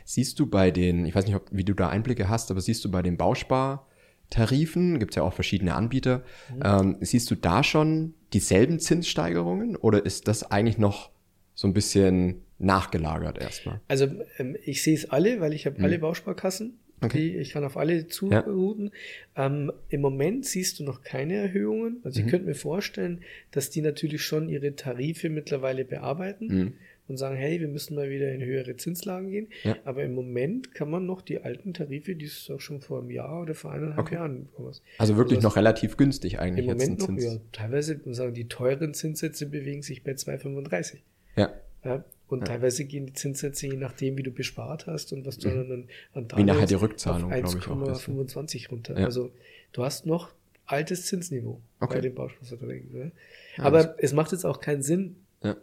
[0.05, 2.83] Siehst du bei den, ich weiß nicht, ob, wie du da Einblicke hast, aber siehst
[2.85, 6.61] du bei den Bauspartarifen, gibt es ja auch verschiedene Anbieter, mhm.
[6.63, 11.11] ähm, siehst du da schon dieselben Zinssteigerungen oder ist das eigentlich noch
[11.53, 13.81] so ein bisschen nachgelagert erstmal?
[13.87, 15.85] Also ähm, ich sehe es alle, weil ich habe mhm.
[15.85, 16.77] alle Bausparkassen.
[17.03, 17.17] Okay.
[17.17, 18.91] Die, ich kann auf alle zuruten.
[19.35, 19.47] Ja.
[19.47, 21.99] Ähm, Im Moment siehst du noch keine Erhöhungen.
[22.03, 22.25] Also mhm.
[22.25, 26.45] ich könnte mir vorstellen, dass die natürlich schon ihre Tarife mittlerweile bearbeiten.
[26.45, 26.73] Mhm
[27.07, 29.47] und sagen, hey, wir müssen mal wieder in höhere Zinslagen gehen.
[29.63, 29.75] Ja.
[29.83, 33.11] Aber im Moment kann man noch die alten Tarife, die es auch schon vor einem
[33.11, 34.15] Jahr oder vor eineinhalb okay.
[34.15, 34.81] Jahren was.
[34.97, 36.65] Also wirklich also noch relativ günstig eigentlich.
[36.65, 37.23] Im Moment noch, Zins.
[37.23, 37.37] ja.
[37.51, 40.97] Teilweise, man sagen, die teuren Zinssätze bewegen sich bei 2,35.
[41.35, 41.51] Ja.
[41.83, 42.03] ja.
[42.27, 42.45] Und ja.
[42.45, 45.87] teilweise gehen die Zinssätze, je nachdem, wie du bespart hast und was du mhm.
[46.13, 48.97] dann an Wie nachher die Rückzahlung, glaube ich, auch 1,25 runter.
[48.97, 49.05] Ja.
[49.05, 49.31] Also
[49.73, 50.31] du hast noch
[50.65, 51.95] altes Zinsniveau okay.
[51.95, 52.93] bei den Bausparverträgen.
[52.93, 53.11] Ne?
[53.57, 55.57] Aber es macht jetzt auch keinen Sinn, ja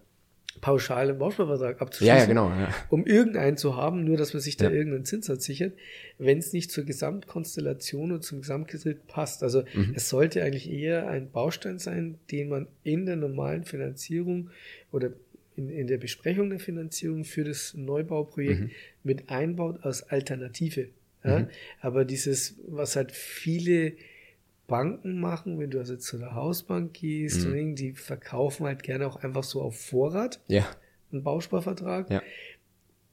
[0.60, 2.16] pauschal im Bausparvertrag abzuschließen.
[2.16, 2.48] Ja, ja, genau.
[2.48, 2.74] Ja.
[2.90, 4.70] Um irgendeinen zu haben, nur dass man sich da ja.
[4.70, 5.74] irgendeinen Zinssatz sichert,
[6.18, 9.42] wenn es nicht zur Gesamtkonstellation und zum Gesamtgetritt passt.
[9.42, 9.92] Also mhm.
[9.94, 14.50] es sollte eigentlich eher ein Baustein sein, den man in der normalen Finanzierung
[14.92, 15.12] oder
[15.56, 18.70] in, in der Besprechung der Finanzierung für das Neubauprojekt mhm.
[19.02, 20.88] mit einbaut als Alternative.
[21.24, 21.40] Ja?
[21.40, 21.46] Mhm.
[21.80, 23.92] Aber dieses, was halt viele
[24.68, 27.74] Banken machen, wenn du also zu der Hausbank gehst, mhm.
[27.74, 30.64] die verkaufen halt gerne auch einfach so auf Vorrat ja.
[31.10, 32.08] einen Bausparvertrag.
[32.10, 32.22] Ja.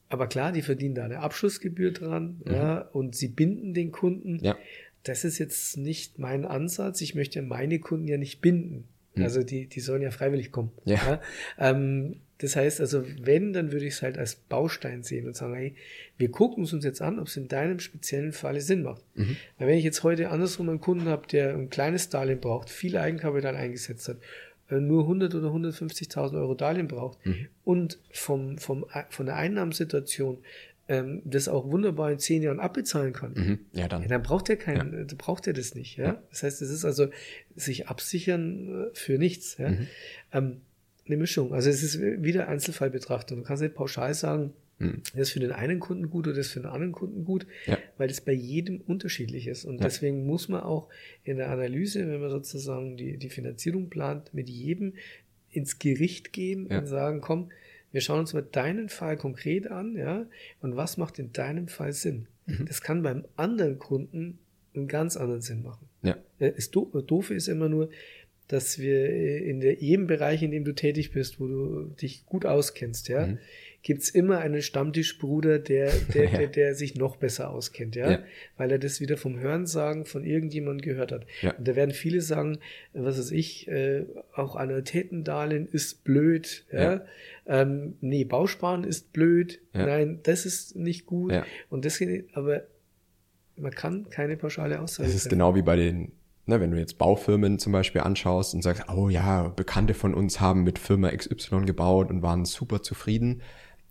[0.08, 2.52] Aber klar, die verdienen da eine Abschlussgebühr dran mhm.
[2.52, 4.38] ja, und sie binden den Kunden.
[4.44, 4.56] Ja.
[5.02, 7.00] Das ist jetzt nicht mein Ansatz.
[7.00, 8.84] Ich möchte meine Kunden ja nicht binden.
[9.14, 9.22] Mhm.
[9.24, 10.72] Also die, die sollen ja freiwillig kommen.
[10.84, 10.96] Ja.
[10.96, 11.20] ja.
[11.58, 15.54] Ähm, das heißt also, wenn, dann würde ich es halt als Baustein sehen und sagen,
[15.54, 15.74] hey,
[16.18, 19.02] wir gucken es uns jetzt an, ob es in deinem speziellen Falle Sinn macht.
[19.14, 19.36] Mhm.
[19.58, 22.98] Weil wenn ich jetzt heute andersrum einen Kunden habe, der ein kleines Darlehen braucht, viel
[22.98, 24.18] Eigenkapital eingesetzt hat,
[24.70, 27.48] äh, nur 100 oder 150.000 Euro Darlehen braucht mhm.
[27.64, 30.38] und vom, vom, von der Einnahmensituation
[30.88, 33.58] ähm, das auch wunderbar in zehn Jahren abbezahlen kann, mhm.
[33.72, 34.02] ja, dann.
[34.02, 35.00] Ja, dann braucht er keinen, ja.
[35.00, 35.96] Äh, braucht er das nicht.
[35.96, 36.04] Ja?
[36.04, 36.22] ja?
[36.30, 37.08] Das heißt, es ist also
[37.56, 39.56] sich absichern äh, für nichts.
[39.58, 39.70] Ja?
[39.70, 39.86] Mhm.
[40.32, 40.60] Ähm,
[41.06, 41.52] eine Mischung.
[41.52, 43.38] Also es ist wieder Einzelfallbetrachtung.
[43.38, 45.02] Du kannst nicht pauschal sagen, hm.
[45.12, 47.46] das ist für den einen Kunden gut oder das ist für den anderen Kunden gut,
[47.66, 47.78] ja.
[47.96, 49.64] weil das bei jedem unterschiedlich ist.
[49.64, 49.84] Und ja.
[49.84, 50.88] deswegen muss man auch
[51.24, 54.94] in der Analyse, wenn man sozusagen die, die Finanzierung plant, mit jedem
[55.50, 56.78] ins Gericht gehen ja.
[56.78, 57.50] und sagen, komm,
[57.92, 60.26] wir schauen uns mal deinen Fall konkret an, ja,
[60.60, 62.26] und was macht in deinem Fall Sinn?
[62.44, 62.66] Mhm.
[62.66, 64.38] Das kann beim anderen Kunden
[64.74, 65.88] einen ganz anderen Sinn machen.
[66.02, 66.16] Ja.
[66.38, 67.88] Das Doofe ist immer nur,
[68.48, 72.46] dass wir in der, jedem Bereich, in dem du tätig bist, wo du dich gut
[72.46, 73.38] auskennst, ja, mhm.
[73.82, 76.38] gibt's immer einen Stammtischbruder, der, der, ja.
[76.38, 78.10] der, der, sich noch besser auskennt, ja?
[78.12, 78.18] ja?
[78.56, 81.26] weil er das wieder vom Hörensagen von irgendjemandem gehört hat.
[81.42, 81.54] Ja.
[81.54, 82.58] Und da werden viele sagen,
[82.92, 84.04] was weiß ich, äh,
[84.34, 86.92] auch Annuitätendarlehen ist blöd, ja.
[86.94, 87.04] ja.
[87.48, 91.32] Ähm, nee, Bausparen ist blöd, nein, das ist nicht gut.
[91.68, 92.62] Und deswegen, aber
[93.56, 95.08] man kann keine pauschale Aussage.
[95.08, 96.12] Das ist genau wie bei den
[96.46, 100.40] ne, wenn du jetzt Baufirmen zum Beispiel anschaust und sagst, oh ja, Bekannte von uns
[100.40, 103.42] haben mit Firma XY gebaut und waren super zufrieden,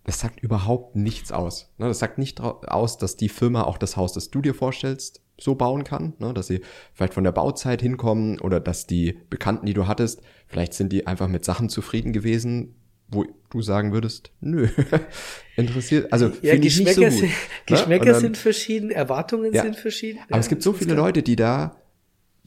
[0.06, 1.74] das sagt überhaupt nichts aus.
[1.78, 5.22] Ne, das sagt nicht aus, dass die Firma auch das Haus, das du dir vorstellst,
[5.40, 6.34] so bauen kann, ne?
[6.34, 6.62] dass sie
[6.94, 11.08] vielleicht von der Bauzeit hinkommen oder dass die Bekannten, die du hattest, vielleicht sind die
[11.08, 12.76] einfach mit Sachen zufrieden gewesen,
[13.10, 14.68] wo du sagen würdest, nö,
[15.58, 17.12] interessiert, also ja, finde ich nicht so gut.
[17.12, 17.30] Sind, ne?
[17.66, 19.64] Geschmäcker dann, sind verschieden, Erwartungen Ja.
[19.64, 20.20] sind verschieden.
[20.30, 21.76] aber es gibt so viele Leute, die da,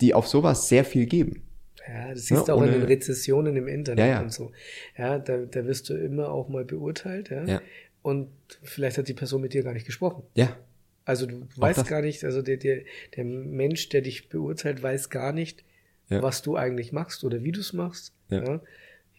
[0.00, 1.42] die auf sowas sehr viel geben.
[1.86, 4.20] Ja, das Ja, siehst du auch in den Rezessionen im Internet Ja, ja.
[4.20, 4.52] und so.
[4.96, 7.44] Ja, da, da wirst du immer auch mal beurteilt, ja?
[7.44, 7.62] Ja.
[8.02, 8.28] Und
[8.62, 10.22] vielleicht hat die Person mit dir gar nicht gesprochen.
[10.34, 10.56] Ja,
[11.04, 11.88] Also du weißt das.
[11.88, 12.82] gar nicht, also der, der,
[13.16, 15.64] der Mensch, der dich beurteilt, weiß gar nicht,
[16.08, 16.22] Ja.
[16.22, 18.12] was du eigentlich machst oder wie du es machst.
[18.30, 18.44] Ja.
[18.44, 18.60] Ja.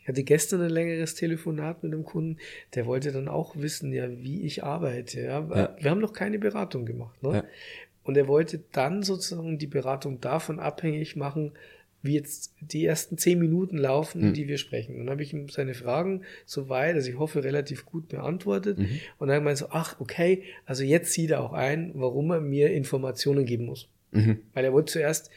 [0.02, 2.38] Ich hatte gestern ein längeres Telefonat mit einem Kunden,
[2.74, 5.22] der wollte dann auch wissen, ja, wie ich arbeite.
[5.22, 5.40] Ja.
[5.54, 5.76] Ja.
[5.80, 7.22] Wir haben noch keine Beratung gemacht.
[7.22, 7.44] Ne?
[8.10, 8.18] Ja.
[8.18, 11.52] Und er wollte dann sozusagen die Beratung davon abhängig machen,
[12.02, 14.34] wie jetzt die ersten zehn Minuten laufen, Mhm.
[14.34, 14.94] die wir sprechen.
[14.96, 18.78] Und dann habe ich ihm seine Fragen soweit, also ich hoffe, relativ gut beantwortet.
[18.78, 19.00] Mhm.
[19.18, 22.72] Und dann meinte so, ach, okay, also jetzt sieht er auch ein, warum er mir
[22.72, 23.90] Informationen geben muss.
[24.12, 24.40] mhm.
[24.54, 25.30] Weil er wollte zuerst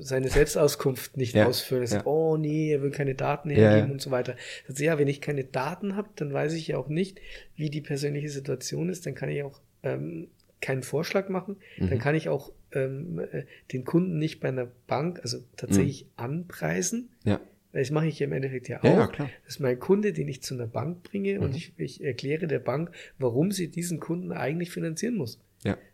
[0.00, 1.82] seine Selbstauskunft nicht Ja, ausfüllen.
[1.84, 2.12] Er sagt, ja.
[2.12, 3.92] oh nee, er will keine Daten Ja, hergeben ja.
[3.92, 4.32] und so weiter.
[4.66, 7.20] Er sagt, ja, wenn ich keine Daten habe, dann weiß ich ja auch nicht,
[7.56, 9.06] wie die persönliche Situation ist.
[9.06, 10.28] Dann kann ich auch ähm,
[10.60, 11.56] keinen Vorschlag machen.
[11.78, 11.90] Mhm.
[11.90, 17.08] Dann kann ich auch ähm, äh, den Kunden nicht bei einer Bank, also tatsächlich anpreisen.
[17.24, 17.40] ja,
[17.72, 18.84] Das mache ich ja im Endeffekt ja auch.
[18.84, 19.30] Ja, klar.
[19.44, 21.56] Das ist mein Kunde, den ich zu einer Bank bringe und Mhm.
[21.56, 25.40] ich, ich erkläre der Bank, warum sie diesen Kunden eigentlich finanzieren muss.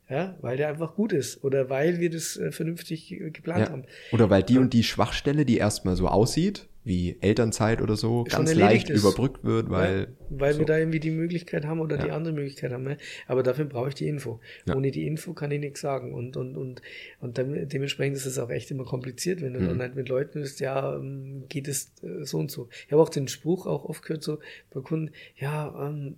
[0.09, 0.17] Ja.
[0.17, 3.71] Ja, weil der einfach gut ist oder weil wir das äh, vernünftig äh, geplant Ja.
[3.73, 3.85] haben.
[4.13, 8.55] Oder weil die und die Schwachstelle, die erstmal so aussieht, wie Elternzeit oder so, ganz
[8.55, 9.01] leicht ist.
[9.01, 10.03] überbrückt wird, weil.
[10.03, 10.61] ja, weil so.
[10.61, 12.15] wir da irgendwie die Möglichkeit haben oder die Ja.
[12.17, 12.85] andere Möglichkeit haben.
[12.85, 12.97] Ne?
[13.27, 14.39] Aber dafür brauche ich die Info.
[14.67, 14.77] Ja.
[14.77, 16.15] Ohne die Info kann ich nichts sagen.
[16.15, 16.83] Und, und, und,
[17.19, 19.67] und dann, dementsprechend ist es auch echt immer kompliziert, wenn du Mhm.
[19.67, 22.69] dann halt mit Leuten bist, ja, ähm, geht es äh, so und so.
[22.87, 24.39] Ich habe auch den Spruch auch oft gehört so
[24.73, 26.15] bei Kunden, ja, ähm,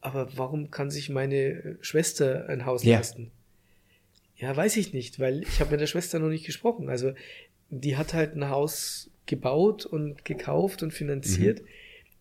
[0.00, 2.96] aber warum kann sich meine äh, Schwester ein Haus Ja.
[2.96, 3.30] leisten?
[4.36, 6.88] Ja, weiß ich nicht, weil ich habe mit der Schwester noch nicht gesprochen.
[6.88, 7.12] Also
[7.70, 11.60] die hat halt ein Haus gebaut und gekauft und finanziert.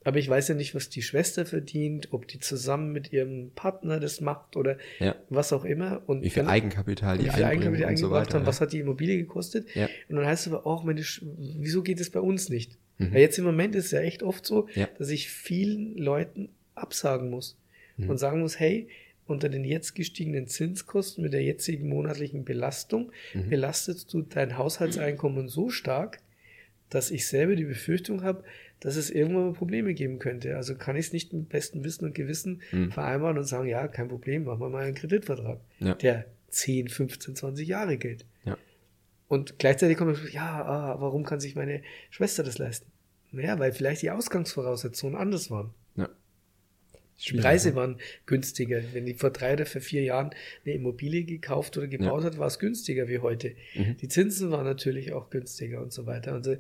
[0.04, 4.00] Aber ich weiß ja nicht, was die Schwester verdient, ob die zusammen mit ihrem Partner
[4.00, 5.16] das macht oder Ja.
[5.30, 6.02] was auch immer.
[6.08, 8.80] Und Wie viel dann- Eigenkapital die wie viel Eigenkapital so eingebracht haben, was hat die
[8.80, 9.68] Immobilie gekostet.
[9.76, 9.88] Ja.
[10.10, 12.78] Und dann heißt es aber auch, meine, Sch- wieso geht es bei uns nicht?
[12.98, 13.14] Mhm.
[13.14, 14.88] Weil jetzt im Moment ist es ja echt oft so, Ja.
[14.98, 17.58] dass ich vielen Leuten absagen muss
[17.98, 18.10] Mhm.
[18.10, 18.88] und sagen muss, hey,
[19.26, 23.50] unter den jetzt gestiegenen Zinskosten mit der jetzigen monatlichen Belastung Mhm.
[23.50, 26.20] belastest du dein Haushaltseinkommen so stark,
[26.90, 28.44] dass ich selber die Befürchtung habe,
[28.80, 30.56] dass es irgendwann mal Probleme geben könnte.
[30.56, 32.92] Also kann ich es nicht mit bestem Wissen und Gewissen Mhm.
[32.92, 35.96] vereinbaren und sagen, ja, kein Problem, machen wir mal einen Kreditvertrag, Ja.
[35.96, 38.24] der 10, 15, 20 Jahre gilt.
[38.46, 38.58] Ja.
[39.28, 41.82] Und gleichzeitig kommt man, ja, ah, warum kann sich meine
[42.12, 42.90] Schwester das leisten?
[43.34, 45.72] Naja, weil vielleicht die Ausgangsvoraussetzungen anders waren.
[47.20, 47.32] Ja.
[47.34, 48.82] Die Preise waren günstiger.
[48.94, 50.30] Wenn die vor drei oder vor vier Jahren
[50.66, 53.56] eine Immobilie gekauft oder gebaut hat, war es günstiger wie heute.
[53.76, 53.98] Mhm.
[53.98, 56.34] Die Zinsen waren natürlich auch günstiger und so weiter.
[56.34, 56.58] Also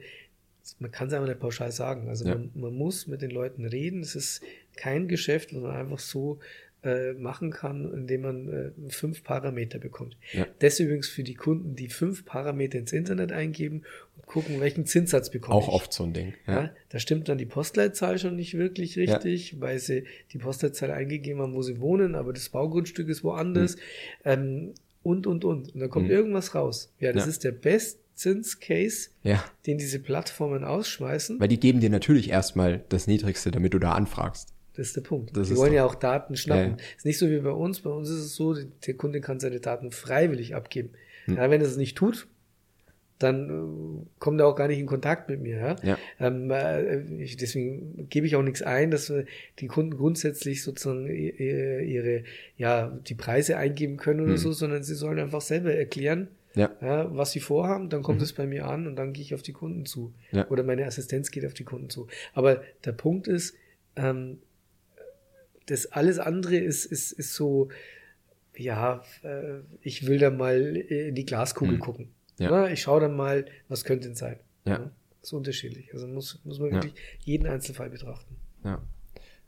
[0.79, 2.09] man kann es einfach nicht pauschal sagen.
[2.09, 2.35] Also Ja.
[2.35, 4.01] man, man muss mit den Leuten reden.
[4.01, 4.41] Es ist
[4.75, 6.39] kein Geschäft, was man einfach so
[6.83, 10.15] äh, machen kann, indem man äh, fünf Parameter bekommt.
[10.33, 10.45] Ja.
[10.59, 13.83] Das übrigens für die Kunden, die fünf Parameter ins Internet eingeben
[14.15, 16.33] und gucken, welchen Zinssatz bekommen Auch oft so ein Ding.
[16.45, 16.53] ja.
[16.63, 16.69] Ja.
[16.89, 21.53] da stimmt dann die Postleitzahl schon nicht wirklich richtig, weil sie die Postleitzahl eingegeben haben,
[21.53, 23.75] wo sie wohnen, aber das Baugrundstück ist woanders.
[24.23, 25.73] Ähm, und, und, und.
[25.73, 26.11] Und dann kommt Mhm.
[26.11, 26.93] irgendwas raus.
[26.99, 27.29] Ja, das Ja.
[27.29, 29.43] ist der Best-Zins-Case, ja.
[29.65, 31.39] den diese Plattformen ausschmeißen.
[31.39, 34.53] Weil die geben dir natürlich erstmal das Niedrigste, damit du da anfragst.
[34.77, 35.35] Das ist der Punkt.
[35.35, 36.77] Das die wollen ja auch Daten schnappen.
[36.77, 36.85] Ja.
[36.95, 37.81] Ist nicht so wie bei uns.
[37.81, 40.91] Bei uns ist es so, der Kunde kann seine Daten freiwillig abgeben.
[41.25, 41.35] Hm.
[41.37, 42.27] Ja, wenn er es nicht tut,
[43.19, 45.57] dann äh, kommt er auch gar nicht in Kontakt mit mir.
[45.57, 45.75] Ja?
[45.81, 45.97] Ja.
[46.19, 49.25] Ähm, äh, ich, deswegen gebe ich auch nichts ein, dass wir
[49.59, 52.23] die Kunden grundsätzlich sozusagen i- i- ihre,
[52.57, 54.37] ja, die Preise eingeben können oder Hm.
[54.37, 56.69] so, sondern sie sollen einfach selber erklären, Ja.
[56.79, 58.23] ja, was sie vorhaben, dann kommt Mhm.
[58.25, 60.13] es bei mir an und dann gehe ich auf die Kunden zu.
[60.31, 60.47] Ja.
[60.49, 62.05] Oder meine Assistenz geht auf die Kunden zu.
[62.33, 63.55] Aber der Punkt ist,
[63.95, 64.37] ähm,
[65.67, 67.69] das alles andere ist, ist, ist so,
[68.57, 71.79] ja, äh, ich will da mal in die Glaskugel Hm.
[71.79, 72.09] gucken.
[72.39, 72.49] Ja.
[72.51, 74.39] Na, ich schaue dann mal, was könnte denn sein.
[74.65, 74.91] Ja.
[75.21, 75.93] ist unterschiedlich.
[75.93, 76.75] Also muss, muss man Ja.
[76.75, 78.35] wirklich jeden Einzelfall betrachten.
[78.65, 78.81] ja.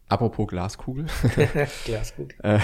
[0.07, 1.05] Apropos Glaskugel.
[1.85, 2.35] Glaskugel.
[2.41, 2.57] Äh,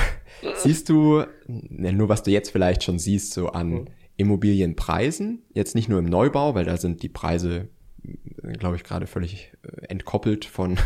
[0.55, 3.87] siehst du, ne, nur was du jetzt vielleicht schon siehst, so an Mhm.
[4.17, 7.67] Immobilienpreisen, jetzt nicht nur im Neubau, weil da sind die Preise,
[8.57, 10.77] glaube ich, gerade völlig äh, entkoppelt von,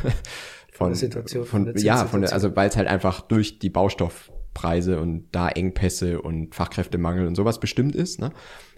[0.80, 3.70] von, der Situation, von, von ja, von der, also weil es halt einfach durch die
[3.70, 8.20] Baustoffpreise und da Engpässe und Fachkräftemangel und sowas bestimmt ist.
[8.20, 8.32] Ne?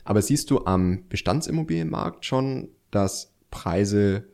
[0.03, 4.25] Aber siehst du am Bestandsimmobilienmarkt schon, dass Preise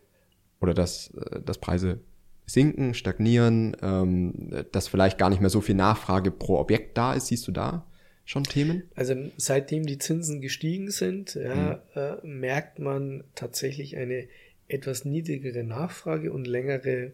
[0.60, 2.00] oder dass, äh, dass Preise
[2.46, 7.28] sinken, stagnieren, ähm, dass vielleicht gar nicht mehr so viel Nachfrage pro Objekt da ist,
[7.28, 7.86] siehst du da
[8.24, 8.84] schon Themen?
[8.96, 12.02] Also seitdem die Zinsen gestiegen sind, ja, mhm.
[12.02, 14.28] äh, merkt man tatsächlich eine
[14.68, 17.12] etwas niedrigere Nachfrage und längere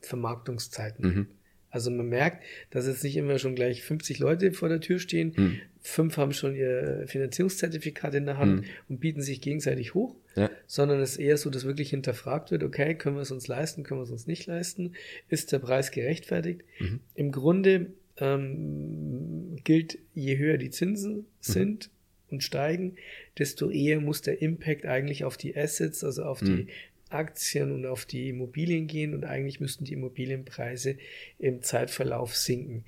[0.00, 1.06] Vermarktungszeiten.
[1.06, 1.26] Mhm.
[1.70, 5.34] Also man merkt, dass jetzt nicht immer schon gleich 50 Leute vor der Tür stehen,
[5.36, 5.60] mhm.
[5.82, 8.64] fünf haben schon ihr Finanzierungszertifikat in der Hand mhm.
[8.88, 10.50] und bieten sich gegenseitig hoch, ja.
[10.66, 13.82] sondern es ist eher so, dass wirklich hinterfragt wird, okay, können wir es uns leisten,
[13.82, 14.94] können wir es uns nicht leisten,
[15.28, 16.62] ist der Preis gerechtfertigt?
[16.78, 17.00] Mhm.
[17.14, 21.24] Im Grunde ähm, gilt, je höher die Zinsen mhm.
[21.40, 21.90] sind
[22.30, 22.96] und steigen,
[23.38, 26.68] desto eher muss der Impact eigentlich auf die Assets, also auf die mhm.
[27.10, 30.96] Aktien und auf die Immobilien gehen und eigentlich müssten die Immobilienpreise
[31.38, 32.84] im Zeitverlauf sinken.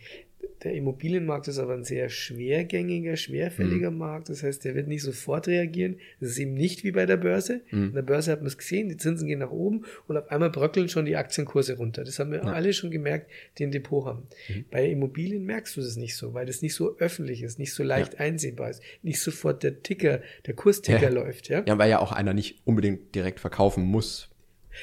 [0.63, 3.99] Der Immobilienmarkt ist aber ein sehr schwergängiger, schwerfälliger mhm.
[3.99, 4.29] Markt.
[4.29, 5.97] Das heißt, der wird nicht sofort reagieren.
[6.21, 7.63] Das ist eben nicht wie bei der Börse.
[7.71, 7.89] Mhm.
[7.89, 10.51] In der Börse hat man es gesehen, die Zinsen gehen nach oben und auf einmal
[10.51, 12.05] bröckeln schon die Aktienkurse runter.
[12.05, 12.53] Das haben wir ja.
[12.53, 14.27] alle schon gemerkt, die ein Depot haben.
[14.49, 14.65] Mhm.
[14.71, 17.83] Bei Immobilien merkst du das nicht so, weil das nicht so öffentlich ist, nicht so
[17.83, 18.21] leicht ja.
[18.21, 21.09] einsehbar ist, nicht sofort der Ticker, der Kursticker ja.
[21.09, 21.49] läuft.
[21.49, 21.63] Ja?
[21.67, 24.30] ja, weil ja auch einer nicht unbedingt direkt verkaufen muss,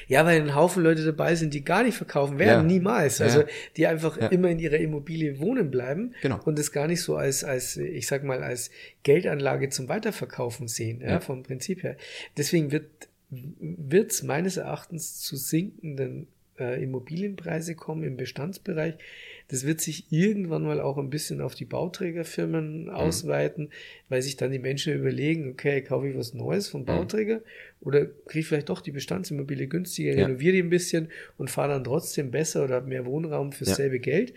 [0.06, 2.74] ja, weil ein Haufen Leute dabei sind, die gar nicht verkaufen werden, ja.
[2.74, 3.20] niemals.
[3.20, 3.44] Also
[3.76, 4.28] die einfach ja.
[4.28, 6.40] immer in ihrer Immobilie wohnen bleiben genau.
[6.44, 8.70] und es gar nicht so als, als, ich sag mal, als
[9.02, 11.96] Geldanlage zum Weiterverkaufen sehen, ja, vom Prinzip her.
[12.36, 18.94] Deswegen wird wird es meines Erachtens zu sinkenden äh, Immobilienpreise kommen im Bestandsbereich.
[19.48, 22.90] Das wird sich irgendwann mal auch ein bisschen auf die Bauträgerfirmen mhm.
[22.90, 23.70] ausweiten,
[24.08, 26.86] weil sich dann die Menschen überlegen, okay, kaufe ich was Neues vom mhm.
[26.86, 27.42] Bauträger mhm.
[27.80, 30.26] oder kriege ich vielleicht doch die Bestandsimmobilie günstiger, ja.
[30.26, 33.76] renoviere die ein bisschen und fahre dann trotzdem besser oder habe mehr Wohnraum fürs ja.
[33.76, 34.34] selbe Geld.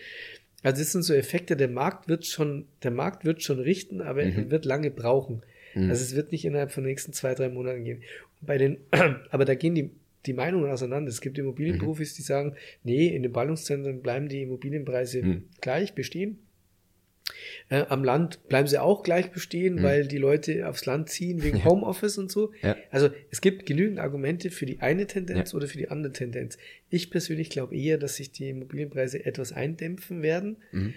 [0.63, 4.23] Also das sind so Effekte, der Markt wird schon, der Markt wird schon richten, aber
[4.23, 4.31] mhm.
[4.37, 5.41] er wird lange brauchen.
[5.73, 5.89] Mhm.
[5.89, 8.03] Also es wird nicht innerhalb von den nächsten zwei, drei Monaten gehen.
[8.41, 8.77] bei den,
[9.31, 9.89] aber da gehen die
[10.25, 11.09] die Meinungen auseinander.
[11.09, 12.15] Es gibt Immobilienprofis, mhm.
[12.17, 15.43] die sagen, nee, in den Ballungszentren bleiben die Immobilienpreise mhm.
[15.61, 16.39] gleich bestehen.
[17.69, 19.83] Äh, am Land bleiben sie auch gleich bestehen, mhm.
[19.83, 21.65] weil die Leute aufs Land ziehen wegen ja.
[21.65, 22.51] Homeoffice und so.
[22.61, 22.75] Ja.
[22.89, 25.57] Also es gibt genügend Argumente für die eine Tendenz ja.
[25.57, 26.57] oder für die andere Tendenz.
[26.89, 30.57] Ich persönlich glaube eher, dass sich die Immobilienpreise etwas eindämpfen werden.
[30.71, 30.93] Mhm.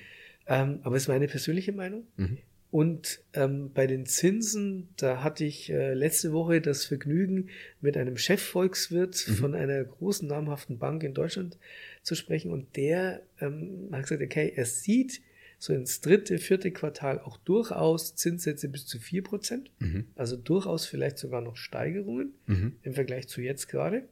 [0.47, 2.07] Ähm, aber es ist meine persönliche Meinung.
[2.17, 2.39] Mhm.
[2.75, 8.17] Und ähm, bei den Zinsen, da hatte ich äh, letzte Woche das Vergnügen, mit einem
[8.17, 9.35] Chefvolkswirt mhm.
[9.35, 11.57] von einer großen namhaften Bank in Deutschland
[12.03, 12.51] zu sprechen.
[12.51, 15.21] Und der ähm, hat gesagt, okay, er sieht
[15.61, 19.71] so ins dritte, vierte Quartal auch durchaus Zinssätze bis zu vier Prozent.
[19.79, 20.07] Mhm.
[20.17, 22.73] Also durchaus vielleicht sogar noch Steigerungen mhm.
[22.83, 24.03] im Vergleich zu jetzt gerade.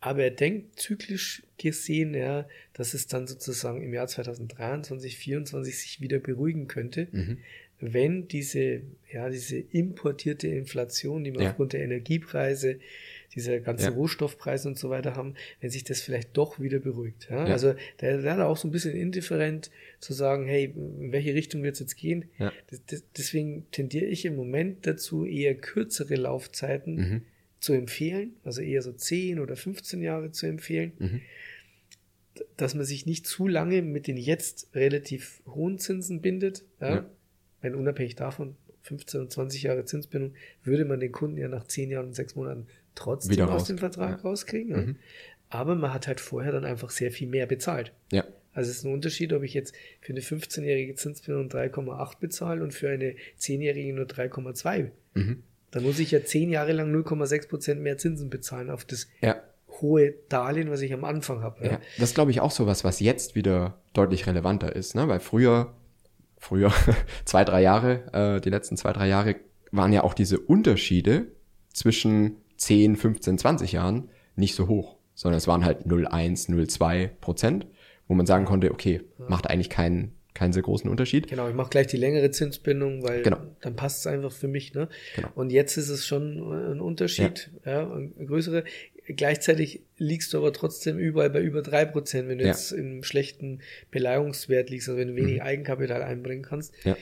[0.00, 6.00] Aber er denkt zyklisch gesehen, ja, dass es dann sozusagen im Jahr 2023, 2024 sich
[6.00, 7.38] wieder beruhigen könnte, mhm.
[7.80, 11.50] wenn diese, ja, diese importierte Inflation, die wir ja.
[11.50, 12.78] aufgrund der Energiepreise,
[13.34, 13.90] dieser ganzen ja.
[13.90, 17.28] Rohstoffpreise und so weiter haben, wenn sich das vielleicht doch wieder beruhigt.
[17.30, 17.46] Ja?
[17.46, 17.52] ja.
[17.52, 21.62] Also der, der hat auch so ein bisschen indifferent zu sagen, hey, in welche Richtung
[21.62, 22.26] wird es jetzt gehen?
[22.38, 22.52] Ja.
[22.68, 27.22] Das, das, deswegen tendiere ich im Moment dazu, eher kürzere Laufzeiten mhm
[27.66, 31.20] zu empfehlen, also eher so 10 oder 15 Jahre zu empfehlen, mhm.
[32.56, 36.64] dass man sich nicht zu lange mit den jetzt relativ hohen Zinsen bindet.
[36.80, 36.94] Ja?
[36.94, 37.10] ja.
[37.62, 41.90] Wenn unabhängig davon 15 und 20 Jahre Zinsbindung, würde man den Kunden ja nach 10
[41.90, 44.22] Jahren und 6 Monaten trotzdem Wieder aus dem Vertrag ja.
[44.22, 44.70] rauskriegen.
[44.70, 44.76] Ja?
[44.76, 44.96] Mhm.
[45.48, 47.92] Aber man hat halt vorher dann einfach sehr viel mehr bezahlt.
[48.12, 48.24] Ja.
[48.52, 52.72] Also es ist ein Unterschied, ob ich jetzt für eine 15-jährige Zinsbindung 3,8 bezahle und
[52.72, 54.90] für eine 10-jährige nur 3,2.
[55.14, 55.42] Mhm.
[55.76, 59.36] Dann muss ich ja zehn Jahre lang 0,6 Prozent mehr Zinsen bezahlen auf das ja.
[59.82, 61.62] hohe Darlehen, was ich am Anfang habe.
[61.62, 61.72] Ja.
[61.72, 61.80] ja.
[61.98, 65.06] das glaube ich auch so was, was jetzt wieder deutlich relevanter ist, ne?
[65.06, 65.74] Weil früher,
[66.38, 66.72] früher
[67.26, 69.36] zwei, drei Jahre, äh, die letzten zwei, drei Jahre
[69.70, 71.26] waren ja auch diese Unterschiede
[71.74, 77.66] zwischen 10, 15, 20 Jahren nicht so hoch, sondern es waren halt 0,1, 0,2 Prozent,
[78.08, 81.28] wo man sagen konnte, okay, macht eigentlich keinen keinen sehr großen Unterschied.
[81.28, 83.38] Genau, ich mache gleich die längere Zinsbindung, weil genau.
[83.60, 84.74] dann passt es einfach für mich.
[84.74, 84.88] Ne?
[85.16, 85.28] Genau.
[85.34, 86.38] Und jetzt ist es schon
[86.72, 88.64] ein Unterschied, ja, ja ein größere.
[89.08, 92.50] Gleichzeitig liegst du aber trotzdem überall bei über drei Prozent, wenn du ja.
[92.50, 95.42] jetzt im schlechten Beleihungswert liegst, also wenn du wenig mhm.
[95.42, 96.74] Eigenkapital einbringen kannst.
[96.84, 96.96] Ja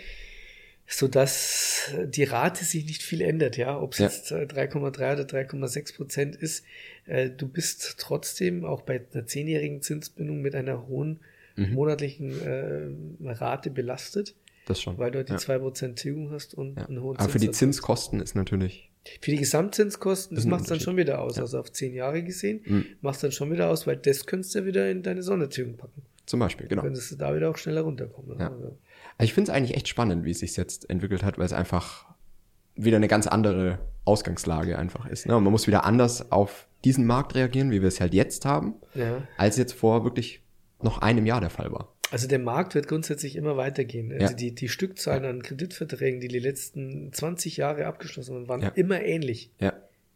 [0.86, 4.06] so dass die Rate sich nicht viel ändert, ja, ob es ja.
[4.06, 6.64] jetzt 3,3 äh, oder 3,6 Prozent ist.
[7.06, 11.20] Äh, du bist trotzdem auch bei einer zehnjährigen Zinsbindung mit einer hohen
[11.56, 11.74] mhm.
[11.74, 14.34] monatlichen äh, Rate belastet.
[14.66, 14.96] Das schon.
[14.96, 15.60] Weil du halt die zwei ja.
[15.60, 16.86] 2% Tilgung hast und ja.
[16.86, 18.90] einen hohen Aber für die Zinskosten ist natürlich.
[19.20, 21.36] Für die Gesamtzinskosten, das macht es dann schon wieder aus.
[21.36, 21.42] Ja.
[21.42, 22.86] Also auf zehn Jahre gesehen, mhm.
[23.02, 26.02] macht es dann schon wieder aus, weil das könntest du wieder in deine Sondertilgung packen.
[26.24, 26.82] Zum Beispiel, genau.
[26.82, 28.38] Könntest du da wieder auch schneller runterkommen.
[28.38, 28.48] Ja.
[28.48, 28.64] Also.
[28.64, 28.76] also
[29.20, 32.06] ich finde es eigentlich echt spannend, wie es sich jetzt entwickelt hat, weil es einfach
[32.76, 35.26] wieder eine ganz andere Ausgangslage einfach ist.
[35.26, 35.36] Ne?
[35.36, 38.74] Und man muss wieder anders auf diesen Markt reagieren, wie wir es halt jetzt haben,
[38.94, 39.22] ja.
[39.36, 40.43] als jetzt vor wirklich
[40.84, 41.94] noch einem Jahr der Fall war.
[42.10, 44.12] Also der Markt wird grundsätzlich immer weitergehen.
[44.12, 44.32] Also ja.
[44.34, 48.68] die, die Stückzahlen an Kreditverträgen, die die letzten 20 Jahre abgeschlossen haben, waren ja.
[48.68, 49.50] immer ähnlich.
[49.58, 49.72] Ja.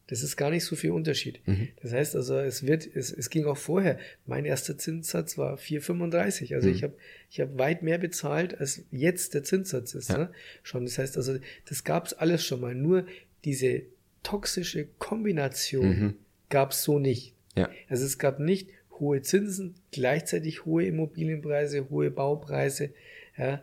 [0.09, 1.47] Das ist gar nicht so viel Unterschied.
[1.47, 1.69] Mhm.
[1.83, 3.99] Das heißt also, es wird, es, es ging auch vorher.
[4.27, 6.55] Mein erster Zinssatz war 4,35.
[6.55, 6.75] Also mhm.
[6.75, 6.95] ich habe
[7.31, 10.11] ich hab weit mehr bezahlt, als jetzt der Zinssatz ist.
[10.11, 10.19] Ja.
[10.19, 10.31] Ne?
[10.63, 10.85] Schon.
[10.85, 11.39] Das heißt also,
[11.69, 12.75] das gab es alles schon mal.
[12.75, 13.07] Nur
[13.45, 13.83] diese
[14.23, 16.15] toxische Kombination mhm.
[16.49, 17.35] gab es so nicht.
[17.55, 17.69] Ja.
[17.89, 22.91] Also es gab nicht hohe Zinsen, gleichzeitig hohe Immobilienpreise, hohe Baupreise.
[23.37, 23.63] Ja,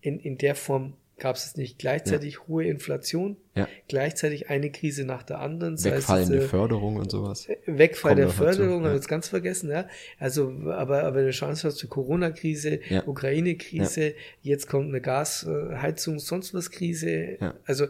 [0.00, 1.78] in, in der Form gab es nicht.
[1.78, 2.40] Gleichzeitig ja.
[2.46, 3.68] hohe Inflation, ja.
[3.88, 5.82] gleichzeitig eine Krise nach der anderen.
[5.82, 7.48] Wegfallende es, äh, Förderung und sowas.
[7.66, 9.88] Wegfall der Förderung, haben wir jetzt ganz vergessen, ja.
[10.18, 13.06] Also, aber, aber eine Chance hast du Corona-Krise, ja.
[13.06, 17.38] Ukraine-Krise, jetzt kommt eine Gasheizung, sonst was Krise.
[17.64, 17.86] Also,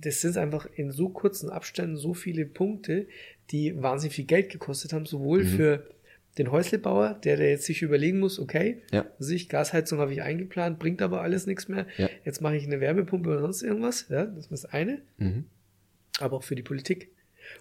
[0.00, 3.08] das sind einfach in so kurzen Abständen so viele Punkte,
[3.50, 5.48] die wahnsinnig viel Geld gekostet haben, sowohl mhm.
[5.48, 5.90] für
[6.38, 9.06] den Häuslebauer, der, der jetzt sich überlegen muss, okay, ja.
[9.18, 11.86] also ich, Gasheizung habe ich eingeplant, bringt aber alles nichts mehr.
[11.96, 12.08] Ja.
[12.24, 14.06] Jetzt mache ich eine Wärmepumpe oder sonst irgendwas.
[14.08, 15.00] Ja, das ist das eine.
[15.18, 15.44] Mhm.
[16.20, 17.10] Aber auch für die Politik.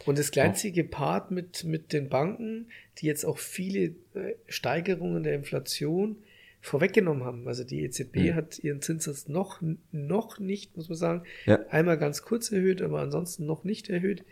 [0.06, 0.90] Und das kleinzige oh.
[0.90, 2.68] Part mit, mit den Banken,
[3.00, 6.18] die jetzt auch viele äh, Steigerungen der Inflation
[6.62, 7.48] vorweggenommen haben.
[7.48, 8.36] Also die EZB mhm.
[8.36, 9.62] hat ihren Zinssatz noch,
[9.92, 11.60] noch nicht, muss man sagen, ja.
[11.70, 14.24] einmal ganz kurz erhöht, aber ansonsten noch nicht erhöht.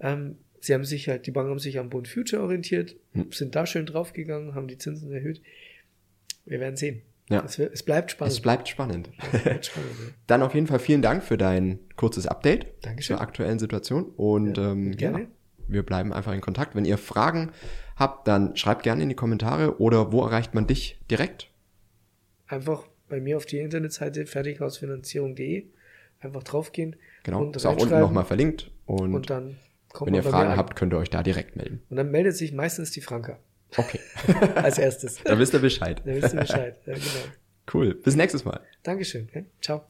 [0.00, 3.32] Ähm, sie haben sich halt, die Banken haben sich am Bund Future orientiert, hm.
[3.32, 5.40] sind da schön draufgegangen, haben die Zinsen erhöht.
[6.44, 7.02] Wir werden sehen.
[7.28, 7.44] Ja.
[7.44, 8.32] Es, es bleibt spannend.
[8.32, 9.10] Es bleibt spannend.
[9.32, 10.06] Es bleibt spannend ja.
[10.26, 13.16] Dann auf jeden Fall vielen Dank für dein kurzes Update Dankeschön.
[13.16, 14.06] zur aktuellen Situation.
[14.16, 15.20] Und ja, ähm, gerne.
[15.20, 15.26] Ja,
[15.68, 16.74] wir bleiben einfach in Kontakt.
[16.74, 17.52] Wenn ihr Fragen
[17.94, 21.50] habt, dann schreibt gerne in die Kommentare oder wo erreicht man dich direkt?
[22.48, 25.66] Einfach bei mir auf die Internetseite fertighausfinanzierung.de
[26.20, 26.96] einfach draufgehen.
[27.22, 28.70] Genau, und ist auch unten nochmal verlinkt.
[28.86, 29.56] Und, und dann
[29.92, 31.82] Kommt Wenn ihr Fragen habt, könnt ihr euch da direkt melden.
[31.90, 33.38] Und dann meldet sich meistens die Franka.
[33.76, 34.00] Okay.
[34.54, 35.22] Als erstes.
[35.24, 36.02] da wisst ihr Bescheid.
[36.04, 37.04] Da wisst ihr Bescheid, ja, genau.
[37.72, 37.94] Cool.
[37.94, 38.60] Bis nächstes Mal.
[38.82, 39.28] Dankeschön.
[39.60, 39.84] Ciao.